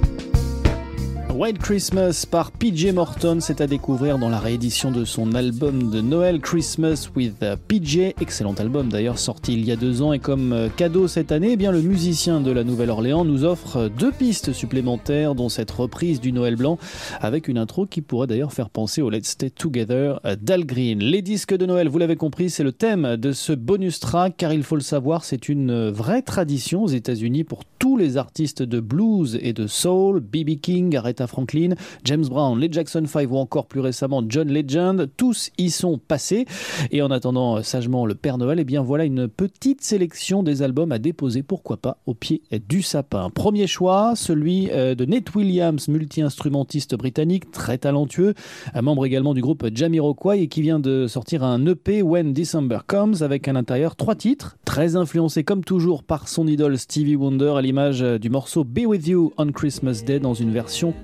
White 1.39 1.59
Christmas 1.59 2.25
par 2.29 2.51
PJ 2.51 2.87
Morton, 2.87 3.37
c'est 3.39 3.61
à 3.61 3.67
découvrir 3.67 4.17
dans 4.17 4.27
la 4.27 4.39
réédition 4.39 4.91
de 4.91 5.05
son 5.05 5.35
album 5.35 5.89
de 5.89 6.01
Noël 6.01 6.41
Christmas 6.41 7.07
with 7.15 7.45
PJ, 7.69 8.13
excellent 8.19 8.55
album 8.55 8.89
d'ailleurs 8.89 9.17
sorti 9.17 9.53
il 9.53 9.63
y 9.63 9.71
a 9.71 9.77
deux 9.77 10.01
ans. 10.01 10.11
Et 10.11 10.19
comme 10.19 10.51
euh, 10.51 10.67
cadeau 10.67 11.07
cette 11.07 11.31
année, 11.31 11.51
eh 11.53 11.55
bien 11.55 11.71
le 11.71 11.81
musicien 11.81 12.41
de 12.41 12.51
la 12.51 12.65
Nouvelle-Orléans 12.65 13.23
nous 13.23 13.45
offre 13.45 13.87
deux 13.87 14.11
pistes 14.11 14.51
supplémentaires 14.51 15.33
dont 15.33 15.47
cette 15.47 15.71
reprise 15.71 16.19
du 16.19 16.33
Noël 16.33 16.57
blanc 16.57 16.77
avec 17.21 17.47
une 17.47 17.57
intro 17.57 17.85
qui 17.85 18.01
pourrait 18.01 18.27
d'ailleurs 18.27 18.51
faire 18.51 18.69
penser 18.69 19.01
au 19.01 19.09
Let's 19.09 19.29
Stay 19.29 19.49
Together 19.49 20.19
d'Al 20.41 20.65
Green. 20.65 20.99
Les 20.99 21.21
disques 21.21 21.55
de 21.55 21.65
Noël, 21.65 21.87
vous 21.87 21.99
l'avez 21.99 22.17
compris, 22.17 22.49
c'est 22.49 22.65
le 22.65 22.73
thème 22.73 23.15
de 23.15 23.31
ce 23.31 23.53
bonus 23.53 24.01
track 24.01 24.33
car 24.35 24.51
il 24.51 24.63
faut 24.63 24.75
le 24.75 24.81
savoir, 24.81 25.23
c'est 25.23 25.47
une 25.47 25.89
vraie 25.89 26.21
tradition 26.21 26.83
aux 26.83 26.89
États-Unis 26.89 27.45
pour 27.45 27.63
tous 27.63 27.95
les 27.95 28.17
artistes 28.17 28.61
de 28.61 28.81
blues 28.81 29.39
et 29.41 29.53
de 29.53 29.67
soul, 29.67 30.19
BB 30.19 30.59
King, 30.61 30.97
Aretha 30.97 31.28
Franklin, 31.29 31.75
James 32.03 32.25
Brown, 32.25 32.59
les 32.59 32.71
Jackson 32.71 33.03
5 33.05 33.31
ou 33.31 33.37
encore 33.37 33.67
plus 33.67 33.79
récemment 33.79 34.23
John 34.27 34.51
Legend, 34.51 35.09
tous 35.15 35.51
y 35.57 35.69
sont 35.69 35.97
passés. 35.97 36.45
Et 36.91 37.01
en 37.01 37.11
attendant 37.11 37.57
euh, 37.57 37.61
sagement 37.61 38.05
le 38.05 38.15
Père 38.15 38.37
Noël, 38.37 38.59
et 38.59 38.63
eh 38.63 38.65
bien 38.65 38.81
voilà 38.81 39.05
une 39.05 39.27
petite 39.27 39.81
sélection 39.81 40.43
des 40.43 40.61
albums 40.61 40.91
à 40.91 40.99
déposer, 40.99 41.43
pourquoi 41.43 41.77
pas, 41.77 41.97
au 42.05 42.13
pied 42.13 42.41
du 42.67 42.81
sapin. 42.81 43.29
Premier 43.29 43.67
choix, 43.67 44.13
celui 44.15 44.69
euh, 44.71 44.95
de 44.95 45.05
Nate 45.05 45.33
Williams, 45.35 45.87
multi-instrumentiste 45.87 46.95
britannique, 46.95 47.51
très 47.51 47.77
talentueux, 47.77 48.33
un 48.73 48.81
membre 48.81 49.05
également 49.05 49.33
du 49.33 49.41
groupe 49.41 49.65
Jamiroquai 49.73 50.41
et 50.41 50.47
qui 50.47 50.61
vient 50.61 50.79
de 50.79 51.07
sortir 51.07 51.43
un 51.43 51.65
EP 51.65 52.01
When 52.01 52.33
December 52.33 52.79
Comes 52.87 53.15
avec 53.21 53.47
à 53.47 53.53
l'intérieur 53.53 53.95
trois 53.95 54.15
titres, 54.15 54.57
très 54.65 54.95
influencés 54.95 55.43
comme 55.43 55.63
toujours 55.63 56.03
par 56.03 56.27
son 56.27 56.47
idole 56.47 56.77
Stevie 56.77 57.15
Wonder 57.15 57.53
à 57.57 57.61
l'image 57.61 58.01
euh, 58.01 58.17
du 58.17 58.29
morceau 58.29 58.63
Be 58.63 58.85
With 58.85 59.07
You 59.07 59.33
on 59.37 59.51
Christmas 59.51 60.03
Day 60.05 60.19
dans 60.19 60.33
une 60.33 60.51
version 60.51 60.93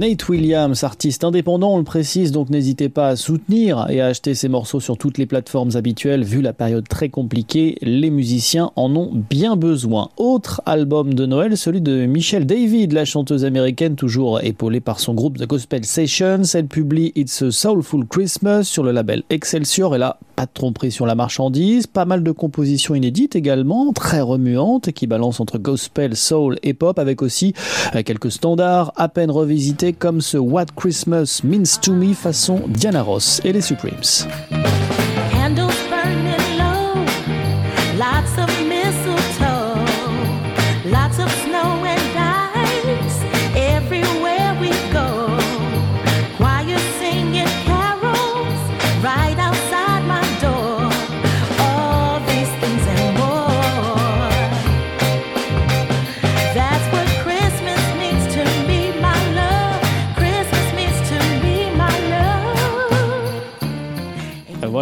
Nate 0.00 0.30
Williams, 0.30 0.82
artiste 0.82 1.24
indépendant, 1.24 1.74
on 1.74 1.76
le 1.76 1.84
précise, 1.84 2.32
donc 2.32 2.48
n'hésitez 2.48 2.88
pas 2.88 3.08
à 3.08 3.16
soutenir 3.16 3.84
et 3.90 4.00
à 4.00 4.06
acheter 4.06 4.34
ses 4.34 4.48
morceaux 4.48 4.80
sur 4.80 4.96
toutes 4.96 5.18
les 5.18 5.26
plateformes 5.26 5.72
habituelles. 5.74 6.24
Vu 6.24 6.40
la 6.40 6.54
période 6.54 6.88
très 6.88 7.10
compliquée, 7.10 7.76
les 7.82 8.08
musiciens 8.08 8.70
en 8.76 8.96
ont 8.96 9.10
bien 9.12 9.56
besoin. 9.56 10.08
Autre 10.16 10.62
album 10.64 11.12
de 11.12 11.26
Noël, 11.26 11.54
celui 11.54 11.82
de 11.82 12.06
Michelle 12.06 12.46
David, 12.46 12.92
la 12.92 13.04
chanteuse 13.04 13.44
américaine, 13.44 13.94
toujours 13.94 14.40
épaulée 14.42 14.80
par 14.80 15.00
son 15.00 15.12
groupe 15.12 15.36
The 15.36 15.46
Gospel 15.46 15.84
Sessions. 15.84 16.44
Elle 16.54 16.66
publie 16.66 17.12
It's 17.14 17.42
a 17.42 17.50
Soulful 17.50 18.06
Christmas 18.06 18.64
sur 18.64 18.82
le 18.82 18.92
label 18.92 19.22
Excelsior 19.28 19.94
et 19.94 19.98
là, 19.98 20.16
pas 20.34 20.46
de 20.46 20.50
tromperie 20.54 20.92
sur 20.92 21.04
la 21.04 21.14
marchandise, 21.14 21.86
pas 21.86 22.06
mal 22.06 22.22
de 22.22 22.32
compositions 22.32 22.94
inédites 22.94 23.36
également, 23.36 23.92
très 23.92 24.22
remuantes, 24.22 24.92
qui 24.92 25.06
balancent 25.06 25.40
entre 25.40 25.58
gospel, 25.58 26.16
soul 26.16 26.58
et 26.62 26.72
pop, 26.72 26.98
avec 26.98 27.20
aussi 27.20 27.52
euh, 27.94 28.02
quelques 28.02 28.32
standards 28.32 28.94
à 28.96 29.10
peine 29.10 29.30
revisités 29.30 29.89
comme 29.92 30.20
ce 30.20 30.36
What 30.36 30.66
Christmas 30.76 31.40
Means 31.44 31.78
to 31.82 31.92
Me 31.92 32.14
façon 32.14 32.62
Diana 32.68 33.02
Ross 33.02 33.40
et 33.44 33.52
les 33.52 33.60
Supremes. 33.60 34.26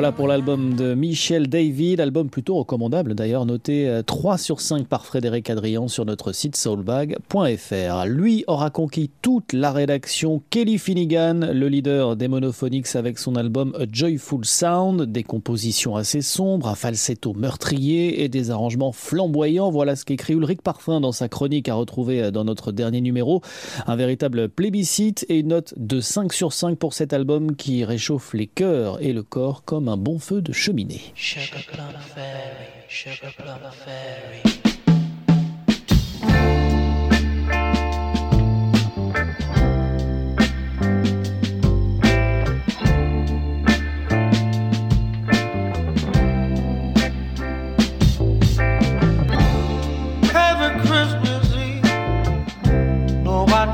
Voilà 0.09 0.17
pour 0.17 0.28
l'album 0.39 0.75
de 0.75 0.95
Michel 0.95 1.49
David, 1.49 1.99
album 1.99 2.31
plutôt 2.31 2.59
recommandable 2.59 3.17
d'ailleurs, 3.17 3.45
noté 3.45 4.03
3 4.07 4.35
euh, 4.35 4.37
sur 4.37 4.61
5 4.61 4.87
par 4.87 5.05
Frédéric 5.05 5.51
Adrian 5.51 5.89
sur 5.89 6.05
notre 6.05 6.33
site 6.33 6.55
soulbag.fr. 6.55 8.07
Lui 8.07 8.45
aura 8.47 8.71
conquis 8.71 9.11
toute 9.21 9.53
la 9.53 9.73
rédaction 9.73 10.41
Kelly 10.51 10.79
Finnegan, 10.79 11.51
le 11.53 11.67
leader 11.67 12.15
des 12.15 12.29
Monophonics 12.29 12.95
avec 12.95 13.19
son 13.19 13.35
album 13.35 13.75
A 13.81 13.87
Joyful 13.91 14.45
Sound, 14.45 15.11
des 15.11 15.25
compositions 15.25 15.97
assez 15.97 16.23
sombres, 16.23 16.69
un 16.69 16.77
falsetto 16.77 17.35
meurtrier 17.35 18.23
et 18.23 18.29
des 18.29 18.53
arrangements 18.53 18.93
flamboyants. 18.93 19.73
Voilà 19.73 19.97
ce 19.97 20.05
qu'écrit 20.05 20.35
Ulrich 20.35 20.63
Parfum 20.63 21.01
dans 21.01 21.11
sa 21.11 21.29
chronique 21.29 21.69
à 21.69 21.75
retrouver 21.75 22.23
euh, 22.23 22.31
dans 22.31 22.45
notre 22.45 22.71
dernier 22.71 23.01
numéro. 23.01 23.43
Un 23.89 23.97
véritable 23.97 24.49
plébiscite 24.49 25.27
et 25.29 25.41
une 25.41 25.49
note 25.49 25.75
de 25.77 26.01
5 26.01 26.33
sur 26.33 26.53
5 26.53 26.79
pour 26.79 26.95
cet 26.95 27.13
album 27.13 27.57
qui 27.57 27.85
réchauffe 27.85 28.35
les 28.35 28.47
cœurs 28.47 29.03
et 29.03 29.13
le 29.13 29.25
corps 29.25 29.65
comme 29.65 29.89
un 29.89 29.97
bon 29.97 30.21
feu 30.29 30.43
de 30.43 30.53
cheminée. 30.53 31.01
Sugar 31.15 31.63
plum 31.73 31.95
fairy, 32.15 32.69
sugar 32.87 33.33
plum 33.33 33.73
fairy. 33.73 34.43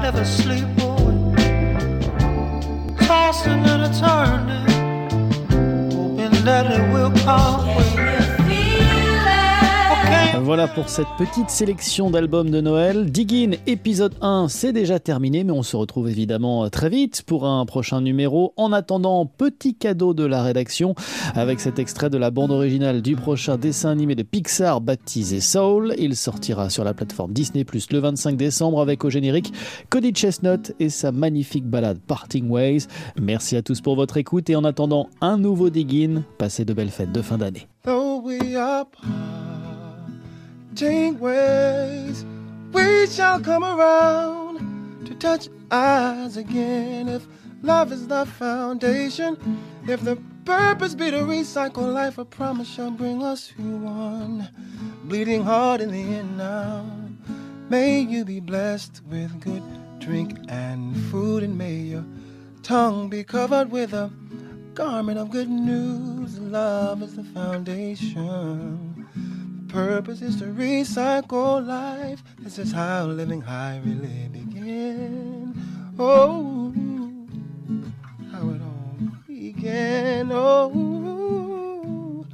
never 0.02 0.24
sleep 0.24 0.68
away, 0.82 1.34
tossing 3.06 3.64
and 3.64 3.94
turning. 3.94 4.73
Oh. 7.26 7.53
Voilà 10.44 10.68
pour 10.68 10.90
cette 10.90 11.08
petite 11.16 11.48
sélection 11.48 12.10
d'albums 12.10 12.50
de 12.50 12.60
Noël. 12.60 13.10
Diggin 13.10 13.52
épisode 13.66 14.14
1, 14.20 14.48
c'est 14.48 14.74
déjà 14.74 14.98
terminé, 14.98 15.42
mais 15.42 15.52
on 15.52 15.62
se 15.62 15.74
retrouve 15.74 16.10
évidemment 16.10 16.68
très 16.68 16.90
vite 16.90 17.22
pour 17.22 17.46
un 17.46 17.64
prochain 17.64 18.02
numéro. 18.02 18.52
En 18.58 18.70
attendant, 18.70 19.24
petit 19.24 19.74
cadeau 19.74 20.12
de 20.12 20.22
la 20.26 20.42
rédaction 20.42 20.94
avec 21.34 21.60
cet 21.60 21.78
extrait 21.78 22.10
de 22.10 22.18
la 22.18 22.30
bande 22.30 22.50
originale 22.50 23.00
du 23.00 23.16
prochain 23.16 23.56
dessin 23.56 23.88
animé 23.88 24.16
de 24.16 24.22
Pixar 24.22 24.82
baptisé 24.82 25.40
Soul. 25.40 25.94
Il 25.96 26.14
sortira 26.14 26.68
sur 26.68 26.84
la 26.84 26.92
plateforme 26.92 27.32
Disney 27.32 27.64
Plus 27.64 27.90
le 27.90 28.00
25 28.00 28.36
décembre 28.36 28.82
avec 28.82 29.02
au 29.06 29.08
générique 29.08 29.50
Cody 29.88 30.12
Chestnut 30.12 30.74
et 30.78 30.90
sa 30.90 31.10
magnifique 31.10 31.64
balade 31.64 32.00
Parting 32.06 32.50
Ways. 32.50 32.86
Merci 33.18 33.56
à 33.56 33.62
tous 33.62 33.80
pour 33.80 33.96
votre 33.96 34.18
écoute 34.18 34.50
et 34.50 34.56
en 34.56 34.64
attendant 34.64 35.08
un 35.22 35.38
nouveau 35.38 35.70
Diggin, 35.70 36.22
passez 36.36 36.66
de 36.66 36.74
belles 36.74 36.90
fêtes 36.90 37.12
de 37.12 37.22
fin 37.22 37.38
d'année. 37.38 37.66
Ways, 40.82 42.24
we 42.72 43.06
shall 43.06 43.40
come 43.40 43.62
around 43.62 45.06
to 45.06 45.14
touch 45.14 45.48
eyes 45.70 46.36
again. 46.36 47.08
If 47.08 47.26
love 47.62 47.92
is 47.92 48.08
the 48.08 48.26
foundation, 48.26 49.38
if 49.86 50.00
the 50.00 50.16
purpose 50.44 50.94
be 50.94 51.10
to 51.12 51.18
recycle 51.18 51.92
life, 51.92 52.18
a 52.18 52.24
promise 52.24 52.68
shall 52.68 52.90
bring 52.90 53.22
us 53.22 53.48
to 53.56 53.62
one. 53.62 54.48
Bleeding 55.04 55.44
heart 55.44 55.80
in 55.80 55.92
the 55.92 56.02
end 56.02 56.36
now. 56.36 56.84
May 57.70 58.00
you 58.00 58.24
be 58.24 58.40
blessed 58.40 59.02
with 59.08 59.40
good 59.40 59.62
drink 60.00 60.36
and 60.48 60.96
food, 61.10 61.44
and 61.44 61.56
may 61.56 61.76
your 61.76 62.04
tongue 62.62 63.08
be 63.08 63.22
covered 63.22 63.70
with 63.70 63.94
a 63.94 64.10
garment 64.74 65.18
of 65.18 65.30
good 65.30 65.48
news. 65.48 66.38
Love 66.40 67.02
is 67.02 67.14
the 67.14 67.24
foundation 67.24 68.93
purpose 69.74 70.22
is 70.22 70.36
to 70.36 70.44
recycle 70.44 71.66
life. 71.66 72.22
This 72.38 72.60
is 72.60 72.70
how 72.70 73.06
living 73.06 73.40
high 73.40 73.80
really 73.84 74.28
began. 74.30 75.52
Oh, 75.98 76.72
how 78.30 78.50
it 78.50 78.62
all 78.62 78.96
began. 79.26 80.30
Oh, 80.30 82.24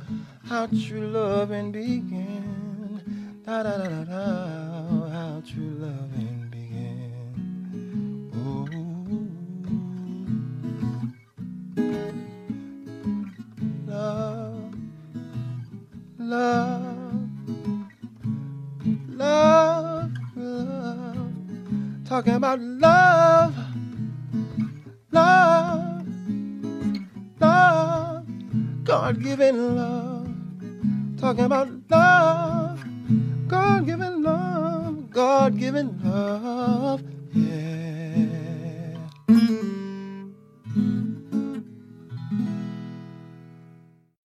how 0.44 0.66
true 0.66 1.08
loving 1.08 1.72
began. 1.72 3.40
Da 3.46 3.62
da 3.62 3.78
da 3.78 3.88
da 3.88 4.04
da. 4.04 5.08
How 5.08 5.42
true 5.46 5.76
loving 5.78 6.39